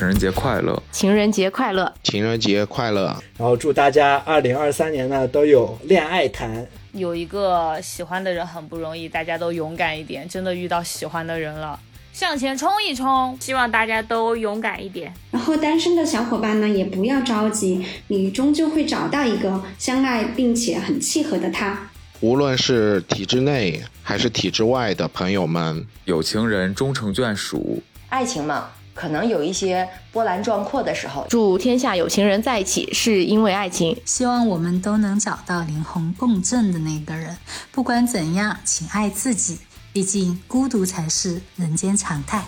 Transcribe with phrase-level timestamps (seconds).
[0.00, 0.82] 情人节快乐！
[0.90, 1.92] 情人节快乐！
[2.02, 3.14] 情人节快乐！
[3.36, 6.66] 然后祝大家二零二三年呢都有恋爱谈。
[6.92, 11.78] 有一个喜欢的人很不容易，大家都勇敢一点，真的遇到喜欢的人了，
[12.14, 13.36] 向前冲一冲！
[13.38, 15.12] 希望大家都勇敢一点。
[15.32, 21.78] 然后单身的小伙伴呢，也不要着急，你终究会找到一个相爱并且很契合的他。
[22.20, 27.82] 无论是体制内还是体制外的朋友们，有情人终成眷属。
[28.08, 31.26] 爱情嘛，可能有一些波澜壮阔的时候。
[31.30, 33.98] 祝天下有情人在一起，是因为爱情。
[34.04, 37.34] 希望我们都能找到灵魂共振的那个人。
[37.72, 39.56] 不管怎样，请爱自己，
[39.94, 42.44] 毕竟孤独才是人间常态。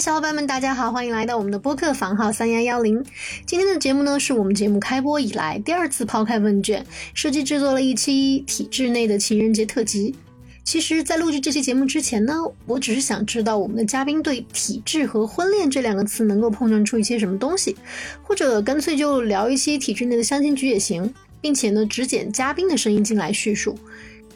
[0.00, 3.02] 小伙伴们，大家好，欢迎来到我们的播客房号三幺幺零。
[3.46, 10.14] 今天的节目呢，是我们节目开播以来第二次抛开问卷，设计制作了一期体制内的情人节特辑。
[10.64, 12.34] 其实，在录制这期节目之前呢，
[12.66, 17.74] 我只是想知道我们的嘉宾对体制和婚恋这两个词能够碰撞出一些什么东西，
[18.22, 23.74] 或者干脆就聊一期体制内的相亲局也行，并且呢，只剪嘉宾的声音进来叙述。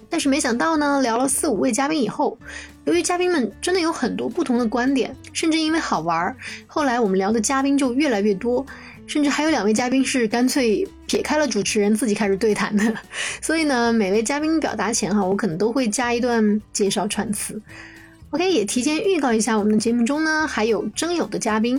[0.08, 2.36] 但是没想到呢，聊了四五位嘉宾以后，
[2.84, 6.34] 由于嘉宾们真的有很多不同的观点，甚至因为好玩，
[6.66, 8.64] 后来我们聊的嘉宾就越来越多，
[9.06, 12.94] 甚至还有两位嘉宾是干脆撇开了主持人自己开始对谈的。
[13.42, 17.60] 所以呢，每位嘉宾表达前哈，我可能都会加一段介绍串词。
[18.30, 21.78] OK，也提前预告一下，我们的节目中呢还有征友的嘉宾，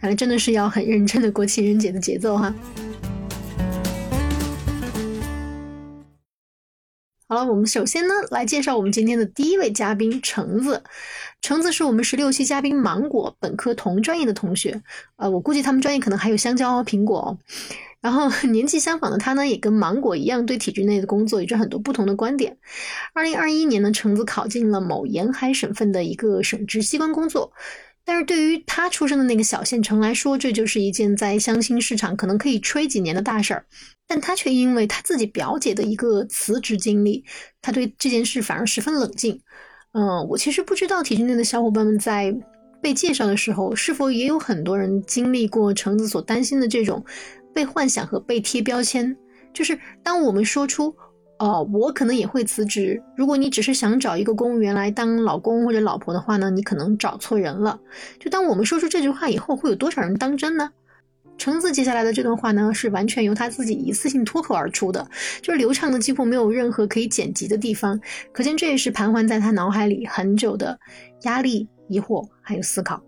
[0.00, 2.52] 看来真的是要很认真的过情人节的节奏哈。
[7.32, 10.82] 好了，我们首先呢来介绍我们今天的第一位嘉宾橙子。
[11.40, 14.82] 橙子是我们十六期嘉宾芒果本科同专业的同学，
[15.16, 17.18] 呃，我估计他们专业可能还有香蕉、苹果。
[17.20, 17.38] 哦
[18.02, 22.58] 然后 年纪相仿的他呢，也跟芒果一样，对体制内的工作有着很多不同的观点。
[23.14, 27.50] 二零二一年呢，橙子考进了某沿海省份的一个省直机关工作。
[28.04, 33.64] 但是对于他出生的那个小县城来说，这就是一件在相亲市场可能可以吹几年的大事儿。
[34.06, 37.24] 但他却因为他自己表姐的一个辞职经历，
[37.60, 39.40] 他对这件事反而十分冷静。
[39.92, 42.34] 嗯，我其实不知道体制内的小伙伴们在
[42.80, 47.04] 被介绍的时候，是否也有很多人经历过橙子所担心的这种
[47.54, 49.16] 被幻想和被贴标签。
[49.52, 50.94] 就是当我们说出。
[51.38, 53.02] 哦，我可能也会辞职。
[53.16, 57.80] 如果你只是想找一个公务员来当老公或者老婆的话呢，你可能找错人了。
[58.20, 60.70] 就当我们说出这句话以后，会有多少人当真呢？
[61.38, 65.06] 橙子接下来的这段话呢，是完全由他自己一次性脱口而出的，
[65.42, 68.00] 就是流畅的，几乎没有任何可以剪辑的地方。
[68.32, 70.78] 可见这也是盘桓在他脑海里很久的
[71.22, 73.02] 压力、疑惑还有思考。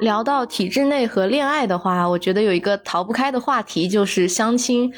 [0.00, 4.92] 聊到体制内和恋爱的话，我觉得有一个逃不开的话题就是相亲。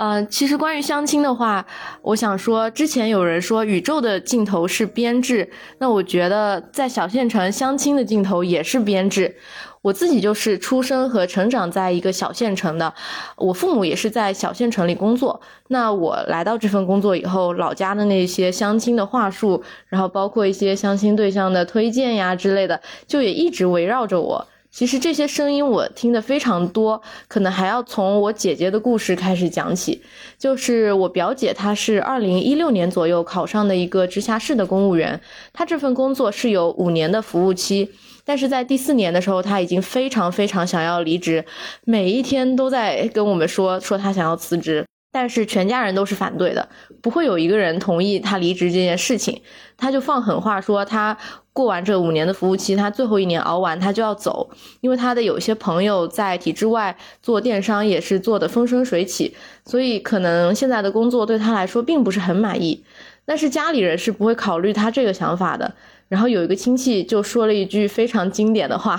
[0.00, 1.66] 嗯，其实关于相亲的话，
[2.02, 9.36] 我想说，之前有人说宇宙的尽头是编制，那我觉得在小县城相亲的尽头也是编制。
[9.82, 12.92] 我自己就是出生和成长在一个小县城的，
[13.36, 15.40] 我父母也是在小县城里工作。
[15.68, 24.46] 那我来到这份工作以后，老家的那些相亲的话术，然后包括一些相亲对象的推荐呀之类的，就也一直围绕着我。
[24.70, 30.02] 其实这些声音我听得非常多，可能还要从我姐姐的故事开始讲起。
[30.38, 35.18] 就是我表姐，她是二零一六年左右考上的一个直辖市的公务员，
[35.54, 37.90] 她这份工作是有五年的服务期。
[38.28, 41.42] 但是在第四年的时候，他已经非常非常想要离职，
[41.86, 46.68] 每一天都在跟我们说说他想要辞职，但是全家人都是反对的，
[47.00, 49.40] 不会有一个人同意他离职这件事情。
[49.78, 51.16] 他就放狠话说，他
[51.54, 54.50] 过完这五年的服务期，他最后一年熬完他就要走，
[54.82, 59.34] 因为他的有些朋友在体制外做电商也是做的风生水起，
[59.64, 62.84] 所以可能现在的工作对他来说并不是很满意。
[63.24, 65.74] 但是家里人是不会考虑他这个想法的。
[66.08, 68.98] 然后有一个亲戚就说了一句非常经典的话，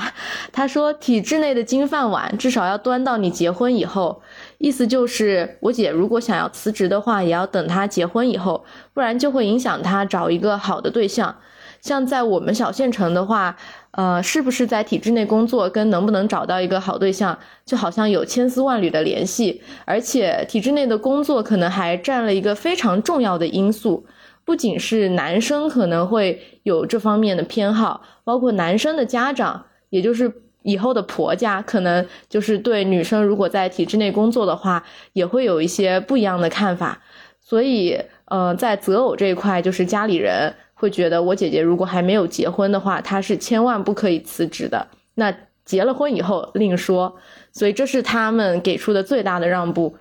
[0.52, 4.22] 他说：“体制内的金饭碗至少要端到你结婚以后。”
[4.60, 8.64] 意思就是我姐如果想要辞职的话，也要等她结婚以后，
[8.94, 11.36] 不然就会影响她找一个好的对象。
[11.82, 13.56] 像在我们小县城的话，
[13.92, 19.62] 呃，是不是在体制内工作跟能不能找到一个好对象，就好像有千丝万缕的联系。
[19.86, 24.06] 而且体制内的工作可能还占了一个非常重要的因素。
[24.50, 36.98] 不仅是男生可能会有这方面的偏好，包括男生的家长，也就是以后的婆家，可能就是对女生如果在体制内工作的话，也会有一些不一样的看法。
[37.40, 44.88] 所以，呃，在择偶这一块，就是家里人会觉得我姐姐如果还没有结婚的话，她是千万不可以辞职的。
[45.14, 45.32] 那
[45.64, 47.16] 结了婚以后另说。
[47.52, 49.96] 所以这是他们给出的最大的让步。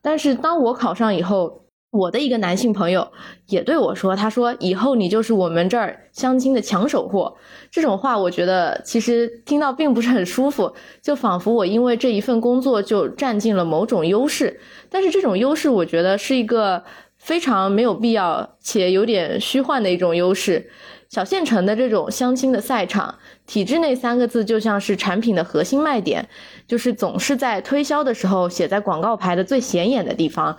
[0.00, 1.61] 但是当我考上以后，
[1.92, 3.12] 我的一个男性朋友
[3.48, 7.36] 也对我说：“他说以后你就是我们这儿相亲的抢手货。”
[7.70, 10.72] 这种话我觉得其实听到并不是很舒服，
[11.02, 14.58] 就仿佛我因为这一份工作就占尽了某种优势。
[14.88, 16.82] 但是这种优势，我觉得是一个
[17.18, 20.70] 非常没有必要且有点虚幻的一种优势。
[21.10, 23.14] 小县城的这种相亲的赛场，
[23.46, 26.26] 体制内三个字就像是产品的核心卖点，
[26.66, 30.56] 就是总是在推销的时候写在广告牌的最显眼的地方。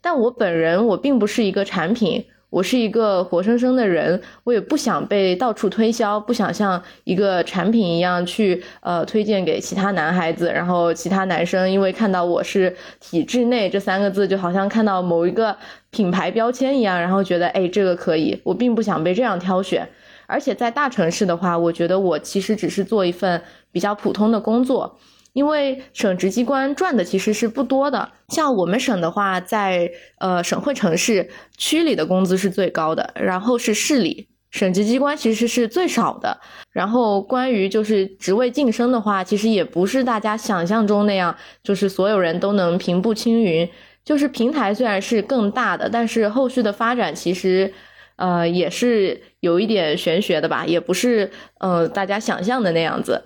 [0.00, 2.24] 但我本人，我并不是一个产品。
[2.50, 15.54] 我是一个活生生的人，我也不想被到处推销，不想像一个产品一样去呃推荐给其他男孩子，然后其他男生因为看到我是体制内这三个字，就好像看到某一个
[15.90, 19.86] 品牌标签一样，然后觉得哎这个可以，我并不想被这样挑选。
[20.26, 24.98] 而且在大城市的话，我觉得我其实只是做一份比较普通的工作。
[25.38, 29.88] 因为省直机关赚的其实是不多的，像我们省的话，在
[30.18, 36.40] 呃省会城市区里的工资是最高的，然后是市里，省直机关其实是最少的。
[36.72, 43.70] 然后关于就是职位晋升的话，其实也不是大家想象中那样，就是所有人都能平步青云。
[44.04, 47.72] 就是平台虽然是更大的，但是后续的发展其实，
[48.16, 51.30] 呃也是有一点玄学的吧，也不是
[51.60, 53.22] 呃大家想象的那样子。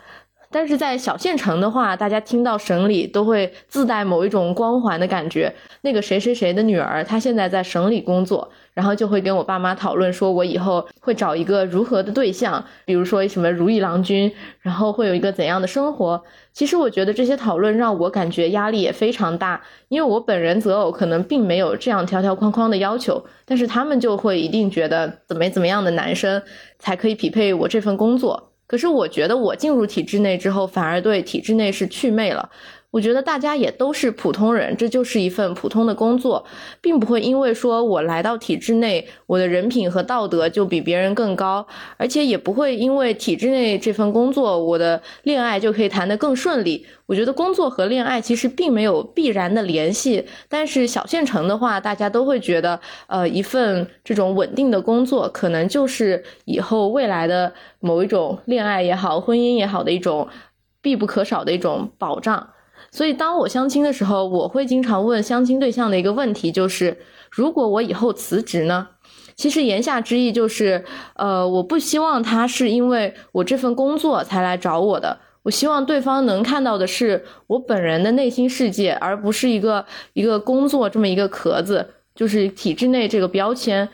[0.52, 5.52] 但是在小县城的话，大家听到省里都会自带某一种光环的感觉。
[5.81, 16.22] 那个谁谁谁的女儿，她现在在省里工作，然后就会跟我爸妈讨论说，我以后会找一个如何的对象，比如说什么如意郎君，然后会有一个怎样的生活。
[16.52, 26.43] 其实我觉得这些讨论让我感觉压力也非常大，因为我本人择偶可能并没有这样条条框框的要求，但是他们就会一定觉得怎么怎么样的男生
[26.78, 28.51] 才可以匹配我这份工作。
[28.72, 32.48] 可是我觉得我进入体制内之后，反而对体制内是祛魅了。
[32.92, 36.44] 我觉得大家也都是普通人，这就是一份普通的工作，
[36.82, 41.66] 并不会因为说我来到体制内，我的人品和道德就比别人更高，
[41.96, 46.86] 而且也不会因为体制内这份工作，我的恋爱就可以谈得更顺利。
[47.06, 60.28] 我觉得工作和恋爱其实并没有必然的联系，但是小县城的话，大家都会觉得，呃，一份这种稳定的工作，可能就是以后未来的某一种恋爱也好，婚姻也好的一种
[60.82, 62.50] 必不可少的一种保障。
[62.92, 66.98] 所以，当我相亲的时候，我会经常问相亲对象的一个问题，就是
[67.30, 68.86] 如果我以后辞职呢？
[69.34, 70.84] 其实言下之意就是，
[71.16, 83.88] 呃，我不希望他是因为我这份工作才来找我的，我希望对方能看到的是我本人的内心世界，而不是一个一个工作这么一个壳子，就是体制内这个标签。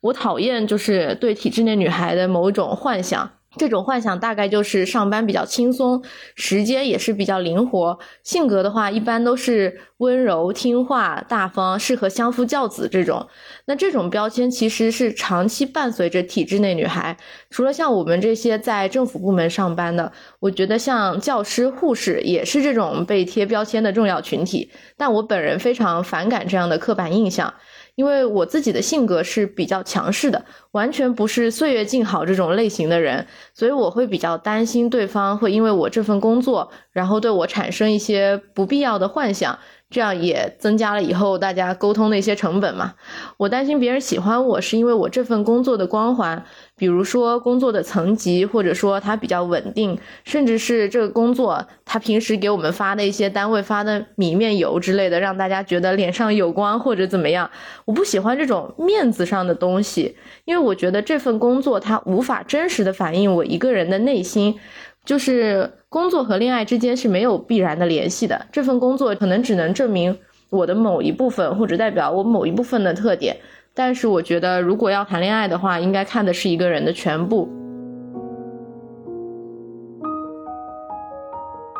[0.00, 3.28] 我讨厌就是对体制内女孩的某一种幻想。
[3.58, 6.02] 这种幻想大概就是上班比较轻松，
[6.36, 13.26] 时间也是比较灵活，性格的话一般都是温柔听话、大方，适合相夫教子这种。
[13.66, 17.16] 那这种标签其实是长期伴随着体制内女孩，
[17.50, 20.10] 除了像我们这些在政府部门上班的，
[20.40, 24.70] 我觉得像教师、护士也是这种被贴标签的重要群体。
[24.96, 27.52] 但我本人非常反感这样的刻板印象。
[27.98, 30.40] 因为我自己的性格是比较强势的，
[30.70, 39.58] 完全不是岁月静好这种类型的人，所以我会比较担心对方会因为我这份工作，然后对我产生一些不必要的幻想。
[39.90, 42.94] 这样也增加了以后大家沟通的一些成本嘛。
[43.36, 46.44] 我担心别人喜欢我是因为我这份工作的光环，
[46.76, 57.50] 比如说工作的层级，或者说它比较稳定，甚至是这个工作他平时给我们发的一些单位发的米面油之类的，让大家觉得脸上有光或者怎么样。
[57.86, 64.58] 我不喜欢这种面子上的东西，因为我觉得这份工作它无法真实的反映我一个人的内心。
[65.08, 70.14] 就是工作和恋爱之间是没有必然的联系的，这份工作可能只能证明
[70.50, 73.34] 我的某一部分，或者代表我某一部分的特点。
[73.72, 77.48] 但是我觉得，如果要谈恋爱的话，应该看的是一个人的全部。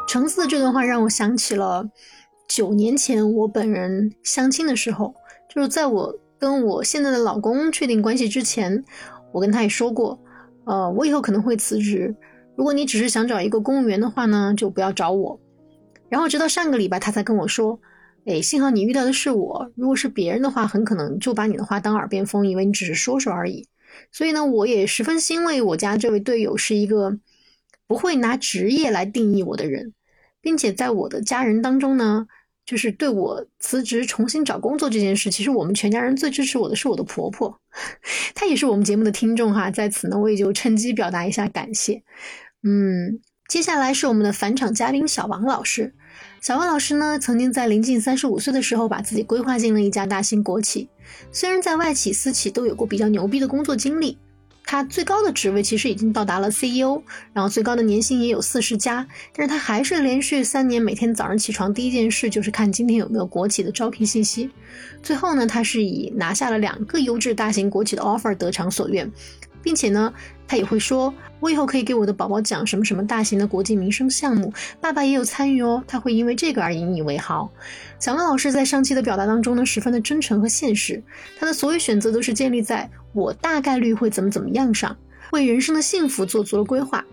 [0.08, 1.86] 橙子的这段话让我想起了
[2.48, 5.14] 九年前我本人相亲的时候，
[5.50, 8.82] 就是在我跟我现在的老公确定关系之前，
[9.32, 10.18] 我跟他也说过，
[10.64, 12.16] 呃，我以后可能会辞职。
[12.58, 15.38] 如果你只是想找一个公务员的话呢，就不要找我。
[16.08, 17.78] 然后直到上个礼拜，他才跟我说
[18.26, 23.68] ：“哎，幸好你遇到的是我，如果是别人的话，很可能就把你的话当耳边风，以为你只是说说而已。”
[24.10, 27.16] 所以呢，我也十分欣慰，我家这位队友是一个
[27.86, 29.94] 不会拿职业来定义我的人，
[30.40, 32.26] 并且在我的家人当中呢。
[32.66, 37.58] 就是对我辞职重新找工作这件事，其实我们全家人最支持我的是我的婆婆，
[38.36, 42.02] 她也是我们节目的听众哈，在此呢我也就趁机表达一下感谢。
[42.62, 45.94] 嗯，接下来是我们的返场嘉宾小王老师。
[46.40, 50.88] 小王老师呢，曾经在临近三十五岁的时候，把自己规划进了一家大型国企。
[51.30, 54.18] 虽然在外企、私企都有过比较牛逼的工作经历。
[54.70, 57.00] 他最高的职位其实已经到达了 CEO，
[57.32, 64.50] 然后最高的年薪也有四十加，但是他还是连续三年每天早上起床第一件事就是看今天有没有国企的招聘信息。
[65.02, 69.10] 最后呢，他是以拿下了两个优质大型国企的 offer 得偿所愿。
[69.68, 70.10] 并且呢，
[70.46, 77.52] 他也会说，我以后可以给我的宝宝讲什么什么大型的国际民生项目，爸爸也有参与哦，他会因为这个而引以为豪。
[77.98, 81.02] 小王老师在上期的表达当中呢，十分的真诚和现实，
[81.38, 84.96] 他的所有选择都是建立在我大概率会怎么怎么样上，
[85.32, 87.04] 为人生的幸福做足了规划。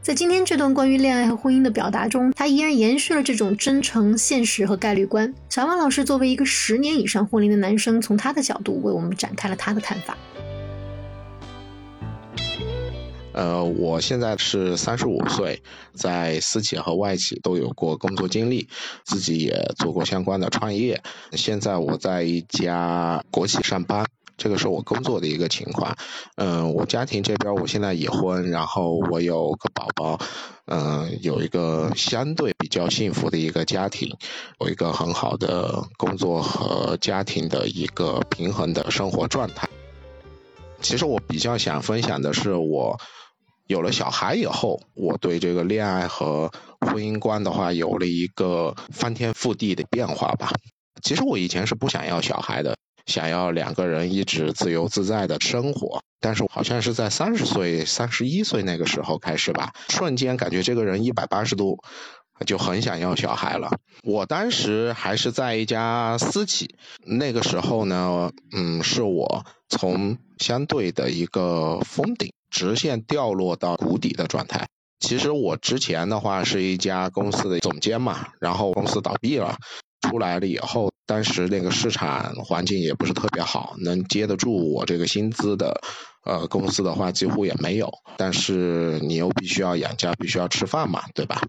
[0.00, 5.34] 在今天这段关于恋爱和婚姻的表达中，他依然延续了这种真诚、现实和概率观。
[5.48, 10.16] 小王老师作为一个十年以上婚龄的男生，从他的角度为我们展开了他的看法。
[13.34, 15.60] 呃，我现在是三十五岁，
[15.92, 18.68] 在私企和外企都有过工作经历，
[19.04, 21.02] 自己也做过相关的创业。
[21.32, 25.96] 现在我在一家国企上班，这个是我工作的一个情况。
[26.36, 30.20] 嗯，我家庭这边我现在已婚，然后我有个宝宝，
[30.66, 34.16] 嗯，有一个相对比较幸福的一个家庭，
[34.60, 39.68] 有一个很好的工作和家庭的一个平衡的生活状态。
[40.80, 43.00] 其实我比较想分享的是我。
[43.66, 50.52] 有了小孩以后，我对这个恋爱和婚姻观的话，有了一个翻天覆地的变化吧。
[51.02, 56.02] 其实我以前是不想要小孩的，想要两个人一直自由自在的生活。
[56.20, 61.80] 但是好像是在三十岁、三十一岁那个时候开始吧，瞬间感觉这个人一百八十度，
[62.46, 63.78] 就很想要小孩了。
[64.02, 66.74] 我当时还是在一家私企，
[67.04, 72.32] 那个时候呢，嗯，是我从相对的一个封顶。
[72.50, 74.68] 直线掉落到谷底的状态。
[75.00, 79.56] 其实我之前的话是一家公司的总监嘛，然后公司倒闭了，
[80.08, 85.80] 出来了以后，当时那个市场环境也不是特别好，能接得住我这个薪资的。
[86.24, 91.42] 呃，公司的话几乎也没有，但是你又必须要养家，必须要吃饭嘛，对吧？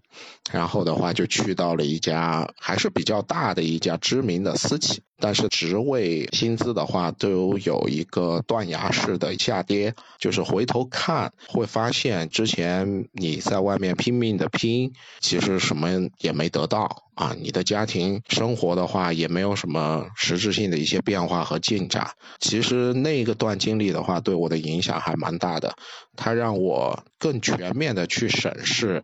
[0.51, 9.95] 然后的话就去到了一家还是比较大的一家知名的私企，但是职位、薪资的话都有一个断崖式的下跌。
[10.19, 15.89] 就是回头看会发现，之前你在外面拼命的拼，其实什么
[16.19, 17.35] 也没得到啊。
[17.39, 22.11] 你的家庭生活的话也没有什么实质性的一些变化和进展。
[22.39, 24.55] 其实那个段经历的话，对我的。
[24.65, 25.75] 影响还蛮大的，
[26.15, 29.03] 它让我更全面的去审视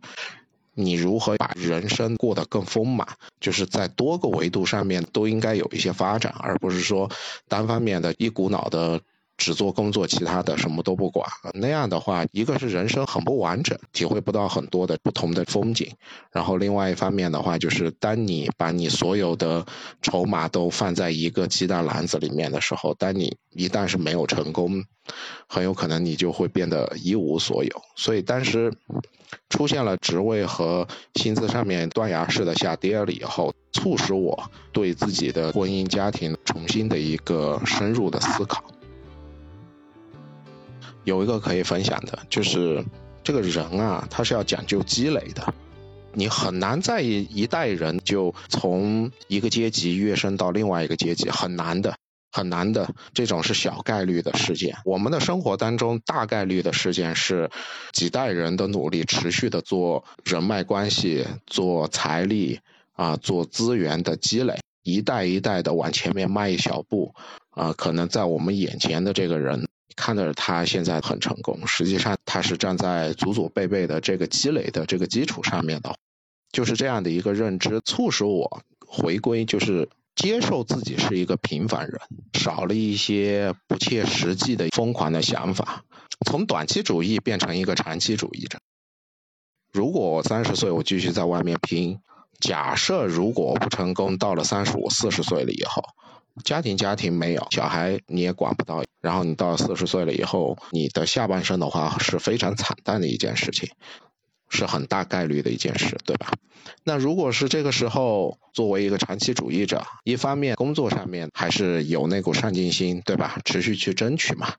[0.74, 3.06] 你如何把人生过得更丰满，
[3.40, 7.10] 就是在多个维度上面都应该有一些发展，而不是说
[7.48, 9.00] 单方面的一股脑的。
[9.38, 11.28] 只做工作，其他的什么都不管。
[11.54, 15.90] 那样的话，一个是人生很不完整，体会不到很多的不同的风景。
[16.30, 19.66] 然后另外一方面的话，就是当你把你所有的
[20.00, 24.84] 筹码都放在一个鸡蛋篮子里面的时候，当你一旦是没有成功，
[25.48, 27.70] 很有可能你就会变得一无所有。
[27.96, 28.72] 所以当时
[29.48, 38.64] 出现了职位和薪资上面断崖式的下跌了以后，促使我对自己的婚姻家庭重新的一个深入的思考。
[41.04, 42.84] 有一个可以分享的，就是
[43.24, 45.52] 这个人啊，他是要讲究积累的。
[46.14, 51.96] 你很难在一一代人就从一个阶级跃升到另外一个阶级，很难的，
[52.32, 52.92] 很难的。
[53.14, 54.78] 这种是小概率的事件。
[54.84, 57.50] 我们的生活当中，大概率的事件是
[57.92, 62.60] 几代人的努力，持续的做人脉关系、做财力
[62.94, 67.14] 啊、做资源的积累，一代一代的往前面迈一小步
[67.50, 67.72] 啊。
[67.74, 69.68] 可能在我们眼前的这个人。
[69.94, 75.94] 看着他现在很成功，实际上他是站在祖祖辈辈的这个积累的这个基础上面的，
[76.50, 82.00] 就是这样的一个认知，促使我回归，就是接受自己是一个平凡人，
[82.34, 85.84] 少了一些不切实际的疯狂的想法，
[86.26, 88.58] 从短期主义变成一个长期主义者。
[89.72, 92.00] 如果我三十岁，我继续在外面拼，
[92.40, 95.82] 假设如果不成功，到了三十五、四十岁了以后。
[96.44, 103.68] 家庭家庭没有小孩你也管不到，然后你到四十岁了以后，你的下半生的话是非常惨淡的一件事情，
[104.52, 106.32] 是很大概率的一件事，对吧？
[106.84, 113.40] 那如果是这个时候，作为一个长期主义者，一方面工作上面还是有那股上进心，对吧？
[113.44, 114.54] 持续去争取嘛，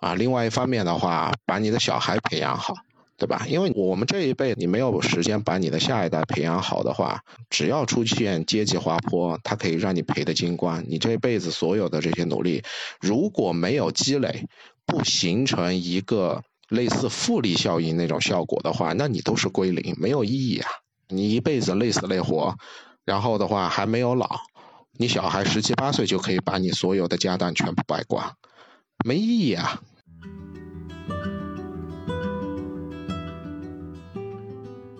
[0.00, 2.74] 啊，另外一方面的话，把你的小孩培养好。
[3.18, 3.46] 对吧？
[3.48, 10.84] 因为我们这一辈，你没有时间把你的下一代培养好的话，只要出现阶级滑坡，它可以让你赔得精光。
[10.86, 12.62] 你这辈子所有的这些努力，
[13.00, 14.44] 如果没有积累，
[14.84, 20.68] 不形成一个类似复利效应那种效果的话，那你都是归零，没有意义啊！
[21.08, 22.56] 你一辈子累死累活，
[23.04, 24.28] 然后的话还没有老，
[24.92, 28.34] 你小孩十七八岁就可以把你所有的家当全部败光，
[29.04, 29.80] 没意义啊！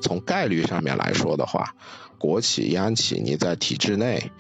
[0.00, 1.75] 从概率上面来说的话，
[2.18, 4.30] 国企、央企你在体制内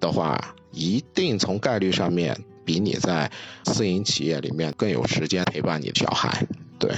[0.00, 3.30] 的话，一定从概率上面比你在
[3.64, 6.48] 私营企业里面更有时间陪伴你的小孩，
[6.82, 6.96] 对。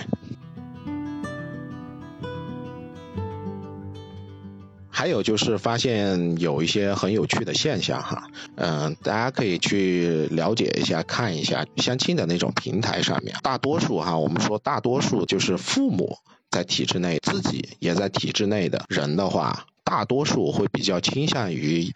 [4.89, 16.17] 还有就是发现有一些很有趣的现象哈，嗯，大家可以去了解一下、看一下相亲的那种平台上面，大多数哈，我们说大多数就是父母
[16.51, 21.93] 在体制内，自己也在体制内的人的话，大多数会比较倾向于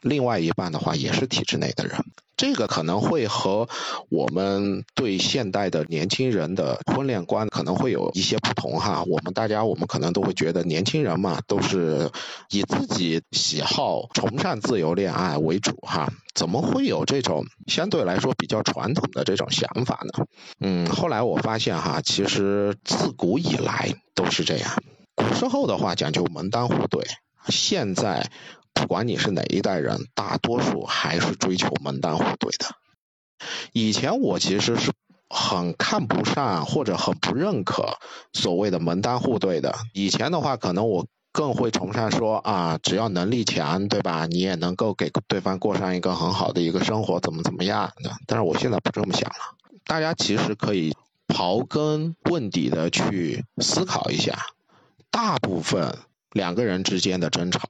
[0.00, 2.04] 另外一半的话也是体制内的人。
[2.36, 3.68] 这个可能会和
[4.08, 9.04] 我们对现代的年轻人的婚恋观可能会有一些不同哈。
[9.06, 12.10] 我们大家我们可能都会觉得年轻人嘛都是
[12.50, 16.12] 以自己喜好、崇尚自由恋爱为主哈。
[16.34, 20.26] 怎么会有这种相对来说比较传统的这种想法呢？
[20.58, 24.82] 嗯，后来我发现哈，其实自古以来都是这样。
[25.14, 27.06] 古时候的话讲究门当户对，
[27.48, 28.30] 现在。
[28.74, 32.66] 不管你是哪一代人，大多数还是追求门当户对的。
[33.72, 34.92] 以前我其实是
[35.28, 37.98] 很看不上或者很不认可
[38.32, 39.74] 所谓的门当户对的。
[39.92, 44.26] 以前的话，可能我更会崇尚说啊，只要能力强，对吧？
[44.26, 47.92] 你也能够给对方过上一个很好的一个生活，怎么怎么样。
[48.26, 49.56] 但是我现在不这么想了。
[49.84, 50.94] 大家其实可以
[51.26, 54.38] 刨根问底的去思考一下，
[55.10, 55.98] 大部分
[56.30, 57.60] 两个人之间的争吵。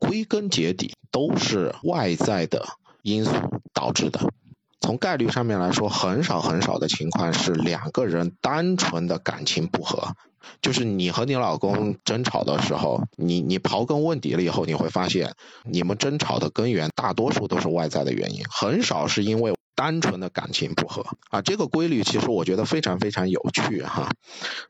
[0.00, 2.66] 归根结底都是外在的
[3.02, 3.30] 因素
[3.72, 4.32] 导致的。
[4.80, 10.16] 从概率上面来说，很少很少的情况是两个人单纯的感情不和。
[10.62, 21.42] 就是你和你老公争吵的时候，你你刨根问底了以后，你会发现你们争吵的根源大多数都是外在的原因，很少是因为单纯的感情不和啊。
[21.42, 24.08] 这个规律其实我觉得非常非常有趣哈。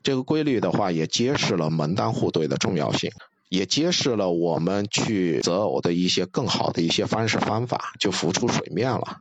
[0.03, 3.09] 这个规律的话，也揭示了门当户对的重要性。
[3.51, 9.17] 也揭示了我们去择偶的一些更好的一些方式方法就浮出水面了。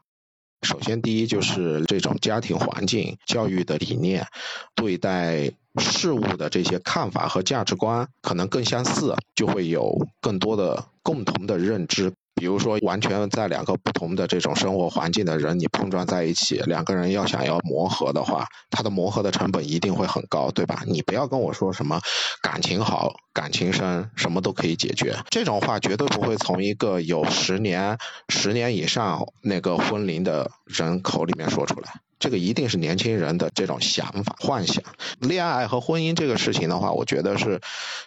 [0.63, 4.29] 首先，第一就是这种家庭环境、教育的理念、
[4.77, 12.13] 对待事物的这些看法和价值观可能更相似，就会有更多的共同的认知。
[12.41, 20.83] 比如说，完全在两个不同的这种生活环境的人，你碰撞在一起，两个人要想要磨合的话，他的磨合的成本一定会很高，对吧？
[20.87, 22.01] 你不要跟我说什么
[22.41, 27.99] 感情好、感情深，什么都可以解决，这种话绝对不会从一个有十年、
[28.31, 32.01] 十年以上那个婚龄的人口里面说出来。
[32.21, 34.85] 这个一定是年轻人的这种想法、幻想。
[35.19, 37.61] 恋爱和婚姻这个事情的话，我觉得是，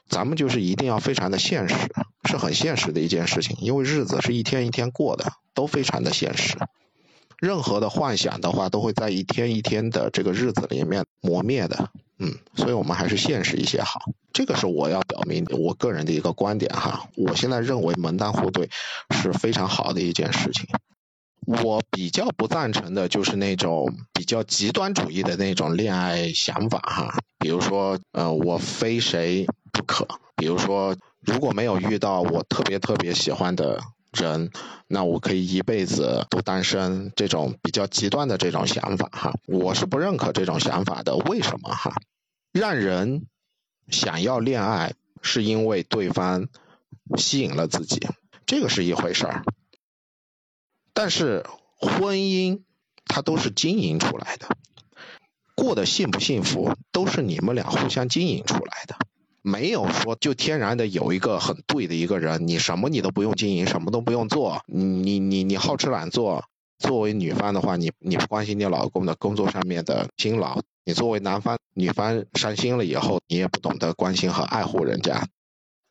[0.08, 1.76] 咱们就是一定要非常的现实，
[2.30, 3.58] 是很现实的一件事情。
[3.60, 6.56] 因为日子是一天一天过的，都非常的现实。
[7.39, 11.89] 任何的幻想的话，都会在一天一天的这个日子里面磨灭的。
[12.19, 13.99] 嗯，所以我们还是现实一些好。
[14.32, 17.10] 这个是我要表明我个人的一个观点哈。
[17.17, 18.69] 我现在认为门当户对
[19.10, 20.67] 是非常好的一件事情。
[21.45, 34.51] 我比较不赞成的就是那种比较极端主义的那种恋爱想法哈，比如说，呃，我非谁不可，比如说，如果没有遇到我特别特别喜欢的人，
[34.88, 41.17] 那我可以一辈子都单身，这种比较极端的这种想法哈，我是不认可这种想法的。
[41.17, 41.93] 为什么哈？
[42.51, 43.25] 让人
[43.89, 46.47] 想要恋爱，是因为对方
[47.17, 48.08] 吸引了自己，
[48.45, 49.43] 这个是一回事儿。
[50.93, 52.62] 但是婚姻
[53.06, 54.47] 它都是经营出来的，
[55.56, 58.95] 过得幸不幸福都是你们俩互相经营出来的，
[59.41, 66.45] 没有说就天然的有一个很对的一个人，你什么你都不用经营，什么都不用做，你你你好吃懒做。
[66.79, 75.27] 作为女方的话，你你不关心你老公的工作上面的辛劳，你作为男方，女方伤心了以后，你也不懂得关心和爱护人家，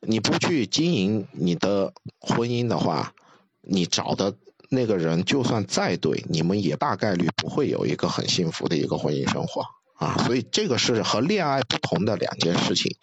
[0.01, 3.15] 你不去经营你的婚姻的话，
[3.61, 4.37] 你找的。
[4.73, 9.67] 那个人就算再对，你们也大概率不会有一个很幸福的一个婚姻生活
[9.99, 12.97] 啊，所以这个是和恋爱不同的两件事情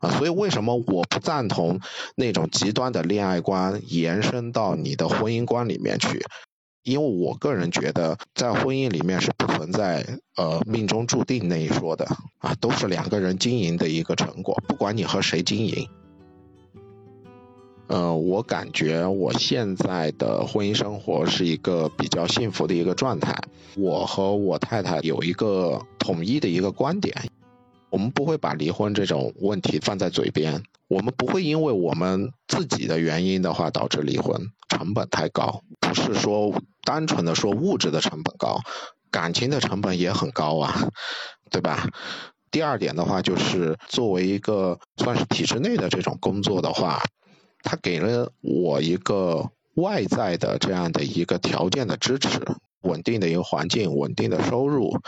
[0.00, 1.78] 啊，所以为什么我不赞同
[2.16, 6.24] 那种极端的恋爱观延伸到你的婚姻观里面去？
[6.82, 12.06] 因为我个人觉得，在婚姻里面是不存在呃命中注定那一说的
[12.38, 15.86] 啊，都是两个人经营的一个成果，不管你和谁经营。
[17.90, 23.36] 呃，我感觉我现在的婚姻生活是一个比较幸福的一个状态。
[23.76, 27.12] 我和我太太有一个统一的一个观点，
[27.90, 38.60] 我们不会把离婚这种问题放在嘴边，我们不会因为我们自己的原因的话导致离婚，成本太高，不是说单纯的说物质的成本高，
[39.10, 40.88] 感情的成本也很高啊，
[41.50, 41.88] 对吧？
[42.52, 47.02] 第二点的话，就是作为一个算是体制内的这种工作的话。
[47.62, 52.40] 他给了我一个外在的这样的一个条件的支持，
[52.82, 54.98] 稳定的一个环境，稳定的收入，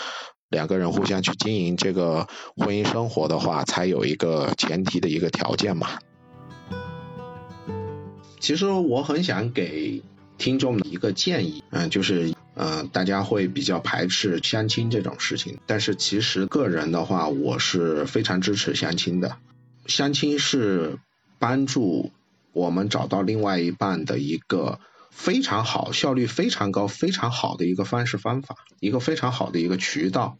[0.48, 5.98] 两个人互相去经营这个婚姻生活的话，才有一个前提的一个条件嘛。
[8.38, 10.02] 其实我很想给
[10.38, 19.36] 听众一个建议，嗯，就是嗯，大家会比较排斥相亲这种事情，但是其实个人的话，我是非常支持相亲的。
[19.86, 20.98] 相亲是
[21.38, 22.10] 帮助。
[22.52, 24.78] 我们找到另外一半的一个
[25.10, 30.38] 非常好、效率非常高、非常好的一个方式方法，一个非常好的一个渠道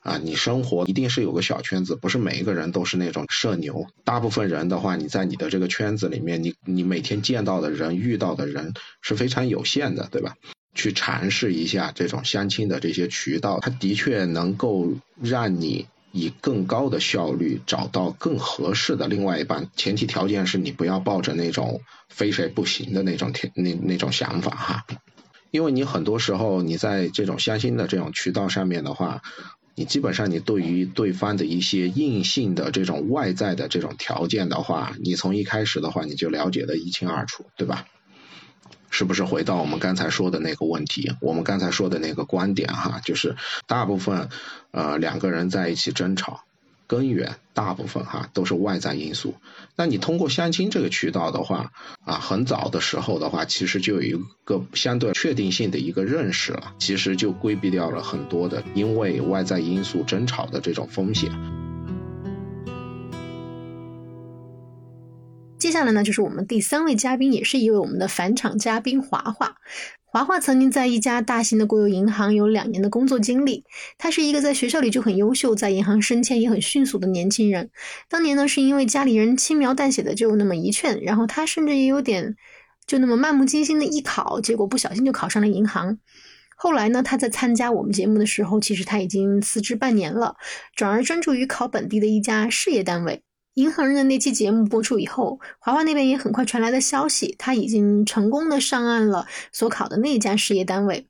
[0.00, 0.18] 啊！
[0.22, 3.86] 你生活一定是有个小圈子，不是每一个人都是那种社牛。
[4.04, 10.34] 大部分人的话，你在你的这个圈子里面，你你每天见到的人、遇到的人是非常有限的，对吧？
[10.74, 15.86] 去尝试一下这种相亲的这些渠道，它的确能够让你。
[16.12, 24.86] 以更高的效率找到更合适的另外一半，前提条件是你不要抱着那种非谁不行的那种那那种想法哈，
[25.50, 29.22] 因为你很多时候你在这种相亲的这种渠道上面的话，
[29.74, 37.86] 你基本上你对于对方的一些硬性的这种外在的这种条件的话，你从一开始的话你就了解的一清二楚，对吧？
[38.96, 41.12] 是不是回到我们刚才说的那个问题？
[41.20, 44.30] 我们刚才说的那个观点哈，就是大部分
[44.70, 46.44] 呃两个人在一起争吵，
[46.86, 49.34] 根源大部分哈都是外在因素。
[49.76, 51.72] 那你通过相亲这个渠道的话
[52.06, 61.65] 啊，很早的时候的话，其实就有一个相对确定性的一个认识了，其实就规避掉了很多的因为外在因素争吵的这种风险。
[65.76, 69.56] 接下来呢，就是我们第三位嘉宾，也是一位我们的返场嘉宾华华。
[70.06, 73.62] 华华曾经在一家大型的国有银行有两年的工作经历。
[73.98, 77.68] 他是一个在学校里就很优秀，在银行升迁也很迅速的年轻人。
[78.08, 82.36] 当年呢，是因为家里人轻描淡写的就那么一劝，然后他甚至也有点
[82.86, 85.98] 就那么漫不经心的一考，结果不小心就考上了银行。
[86.56, 90.36] 后来呢，他在参加我们节目的时候，其实他已经辞职半年了，
[90.74, 93.24] 转而专注于考本地的一家事业单位。
[93.56, 101.08] 银行人的那期节目播出以后，华华那边也很快传来的消息，他已经成功的上岸了所考的那家事业单位。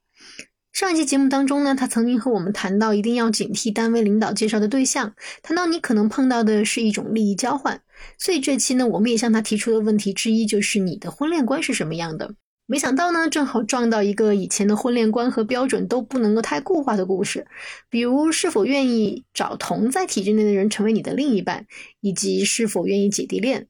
[0.72, 7.80] 上一期节目当中呢，他曾经和我们谈到，一定要警惕单位领导介绍的对象，谈到你可能碰到的是一种利益交换。
[8.16, 12.32] 所以这期呢，我们也向他提出的问题之一就是你的婚恋观是什么样的？
[12.68, 17.46] 没想到呢，正好撞到一个以前的婚恋观和标准都不能够太固化的故事，
[17.88, 21.66] 比如是否愿意找同在体制内的人成为你的另一半，
[22.00, 23.68] 以及是否愿意姐弟恋。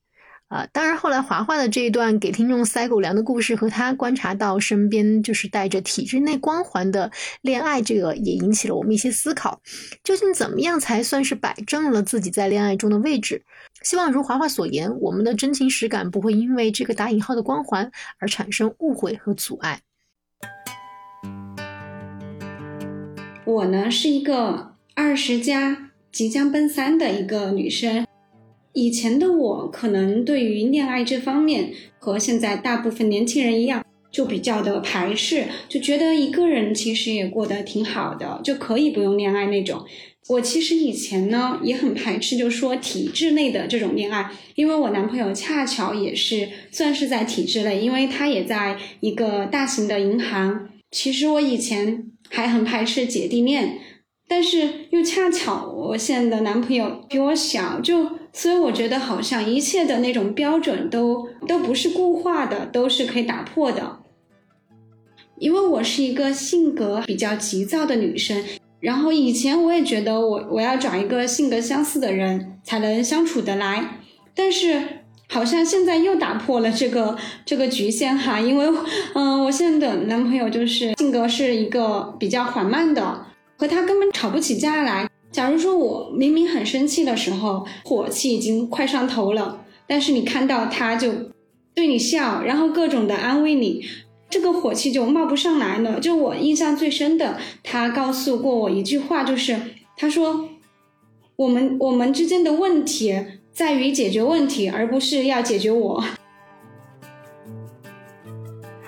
[0.48, 7.10] 啊，当然后来华华的这一段给听众塞狗粮的故事和他观察到身边就是带着体制内光环的
[7.42, 9.60] 恋爱，这个也引起了我们一些思考，
[10.04, 13.42] 究竟怎么样才算是摆正了自己在恋爱中的位置？
[13.82, 19.80] 希望如华华所言，我们的真情实感不会因为这个打引号的光环而产生误会和阻碍。
[23.44, 28.05] 我呢是一个二十加即将奔三的一个女生，
[28.76, 39.82] 以前的我可能对于恋爱这方面和现在大部分年轻人一样，就比较的排斥，就觉得一个人其实也过得挺好的，就可以不用恋爱那种。
[40.28, 50.68] 我其实以前呢也很排斥，就说体制内的这种恋爱，因为我男朋友恰巧也是算是在体制内，因为他也在一个大型的银行。
[50.90, 53.78] 其实我以前还很排斥姐弟恋，
[54.28, 64.00] 但是又恰巧我现在的男朋友比我小，就所以我觉得好像一切的那种标准都都不是固化的，都是可以打破的。
[65.38, 68.44] 因为我是一个性格比较急躁的女生。
[68.78, 74.00] 然后以前我也觉得我我要找一个性格相似的人才能相处得来，
[74.34, 74.82] 但是
[75.30, 78.66] 好像现在又打破了这个这个局限哈，因为
[79.14, 85.08] 嗯，我现在的男朋友就是性格是一个比较缓慢的，和他根本吵不起架来。
[85.36, 91.12] 假如说我明明很生气的时候，火气已经快上头了，但是你看到他就
[91.74, 93.84] 对你笑，然后各种的安慰你。
[94.30, 96.00] 这个火气就冒不上来了。
[96.00, 99.60] 就我印象最深的，他告诉过我一句话，就是
[99.98, 100.48] 他说
[101.36, 103.14] ：“我们我们之间的问题
[103.52, 106.02] 在于解决问题，而不是要解决我。”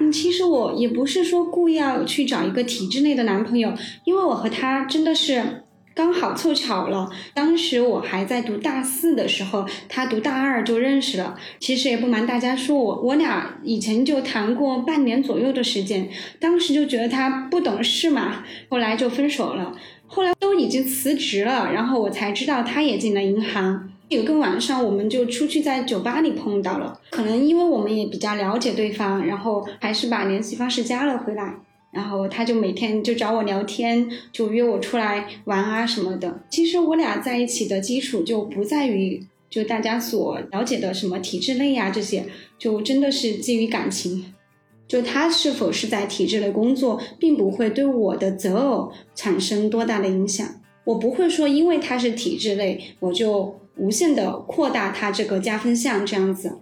[0.01, 3.75] 嗯，其实我也不是说故意要去找一个体制内的男朋友，
[4.07, 5.65] 因为我和他真的是
[5.99, 7.11] 刚好凑巧了。
[7.35, 11.37] 当时我还在读大四的时候，他读大二就认识了。
[11.59, 16.09] 其实也不瞒大家说，我我俩以前就谈过半年左右的时间，
[16.39, 19.75] 当时就觉得他不懂事嘛，后来就分手了。
[20.07, 23.91] 后来都已经辞职了，然后我才知道他也进了银行。
[24.09, 27.01] 有个晚上，我们就出去在酒吧里碰到了。
[27.11, 31.57] 可能因为我们也比较了解对方，然后还是把联系方式加了回来。
[31.99, 36.43] 然后他就每天就找我聊天，就约我出来玩啊什么的。
[36.49, 42.25] 其实我俩在一起的基础就不在于就大家所了解的什么体制内呀这些，
[42.57, 44.33] 就真的是基于感情。
[44.87, 50.47] 就他是否是在体制内工作，并不会对我的择偶产生多大的影响。
[50.85, 53.59] 我不会说因为他是体制内，我就。
[53.81, 56.59] 无限的扩大他这个加分项，这样子。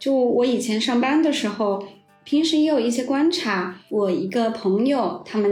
[0.00, 1.80] 就我以前上班的时候，
[2.24, 3.80] 平时也有一些观察。
[3.88, 5.50] 我一个朋友，他们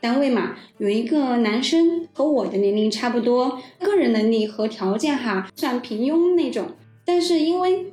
[0.00, 6.68] 单位嘛，有一个男生和我的年龄差不多，个人能力和条件哈算平庸那种，
[7.04, 7.92] 但是因为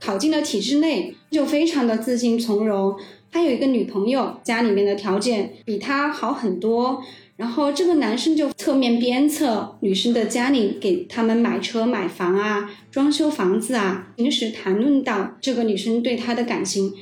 [0.00, 2.96] 考进了体制内，就非常的自信从容。
[3.30, 7.02] 他有一个女朋友，家里面的条件比他好很多。
[7.36, 14.12] 然后这个男生就侧面鞭策女生的家里给他们买车买房啊，装修房子啊。
[14.14, 16.92] 平时谈论到这个女生对他的感情，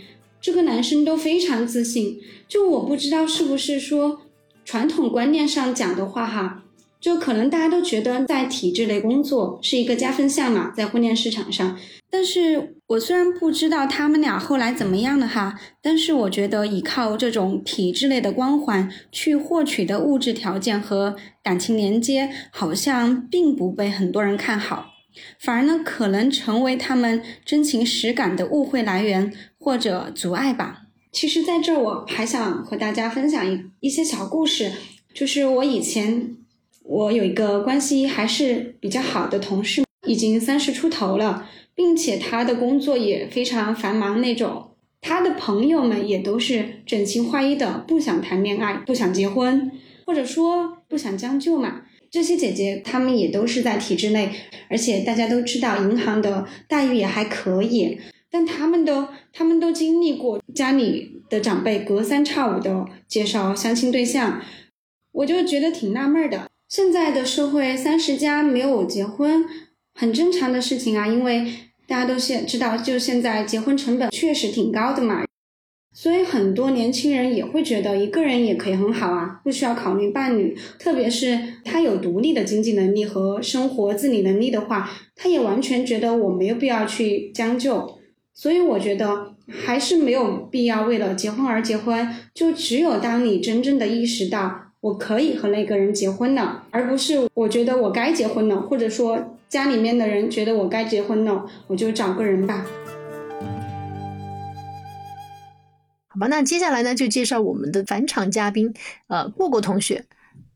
[0.42, 2.18] 这个男生都非常自信。
[2.46, 4.20] 就我不知道是不是说
[4.64, 6.64] 传统观念上讲的话哈，
[7.00, 11.78] 就可能大家都觉得在体制内工作是一个加分项嘛，在婚恋市场上。
[12.10, 24.91] 但是我虽然不知道他们俩后来怎么样了哈，但是我觉得依靠这种体制内的光环去获取的物质条件和感情连接，好像并不被很多人看好，
[25.38, 30.82] 反而呢可能成为他们真情实感的误会来源或者阻碍吧。
[31.10, 34.72] 其实，在这儿我还想和大家分享一一些小故事，
[35.12, 36.36] 就是我以前
[36.84, 41.48] 我有一个关系还是比较好的同事，已经三十出头了。
[41.74, 49.72] 并且他的工作也非常繁忙那种，他的朋友们也都是整齐划一的，不想谈恋爱，不想结婚，
[50.04, 51.80] 或者说不想将就嘛。
[52.12, 54.30] 这些姐姐她们也都是在体制内，
[54.68, 57.98] 而且大家都知道银行的待遇也还可以，
[58.30, 64.42] 但她们都她们都经历过家里的长辈隔三差五的介绍相亲对象，
[65.12, 66.50] 我就觉得挺纳闷的。
[66.68, 69.44] 现在的社会三十加没有结婚。
[69.94, 71.50] 很正常的事情啊，因为
[71.86, 75.24] 大家都现知道，就现在结婚成本确实挺高的嘛，
[75.92, 80.56] 所以很多年轻人也会觉得一个人也可以很好啊，不需要考虑伴侣。
[80.78, 87.98] 特别是他有独立的经济能力和生活自理能力的话，他也完全觉得我没有必要去将就。
[88.34, 99.38] 所以我觉得还是没有必要为了结婚而结婚，就只有当你真正的意识到我可以和那个人结婚了，而不是我觉得我该结婚了，或者说。
[99.52, 102.66] 家里面的人觉得我该结婚了，我就找个人吧。
[106.22, 108.72] 吧，那接下来呢，就介绍我们的返场嘉宾，
[109.08, 110.04] 呃，过过同学。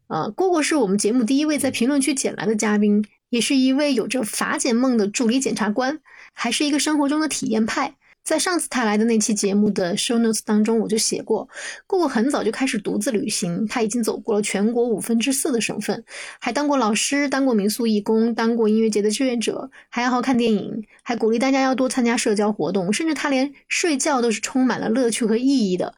[0.07, 5.99] 呃，过过是我们节目第一位在评论区捡来的嘉宾，也是一位有着法检梦的助理检察官，
[6.33, 7.97] 还是一个生活中的体验派。
[8.27, 11.49] 在上次他来的那期节目的 show notes 当中，我就写过，
[11.87, 16.03] 顾顾很早就开始独自旅行，他已经走过了全国五分之四的省份，
[16.41, 25.95] 还当过老师，当过民宿义工，当过音乐节的志愿者，还爱好看电影，还鼓励大家要多参加社交活动，甚至他连睡觉都是充满了乐趣和意义的。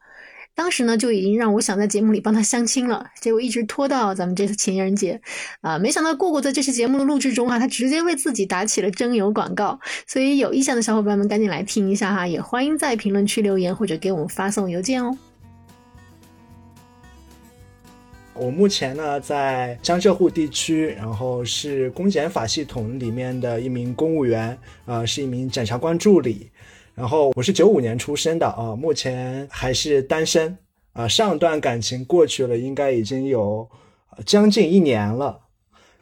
[0.59, 5.21] 当时呢，就已经让我想在节目里帮他相亲了，结果一直拖到咱们这次情人节，
[5.61, 15.17] 啊，没想到过过在这期节目的录制中啊，他直接为自己打起了征友广告，所以有意向的小伙伴们赶紧来听一下哈，也欢迎在评论区留言或者给我们发送邮件哦。
[18.33, 26.49] 我目前呢在江浙沪地区，然后是公检法系统里面的一名公务员，呃，是一名检察官助理。
[26.99, 30.57] 然后我是九五年出生的啊，目前还是单身
[30.91, 31.07] 啊。
[31.07, 33.65] 上段感情过去了，应该已经有
[34.25, 35.39] 将近一年了。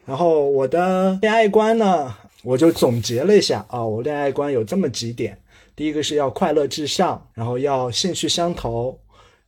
[0.04, 5.38] 然后我的恋爱观呢，我就总结了一下啊，我恋爱观有这么几点：
[5.76, 8.98] 第一个是要快乐至上，然后要兴趣相投，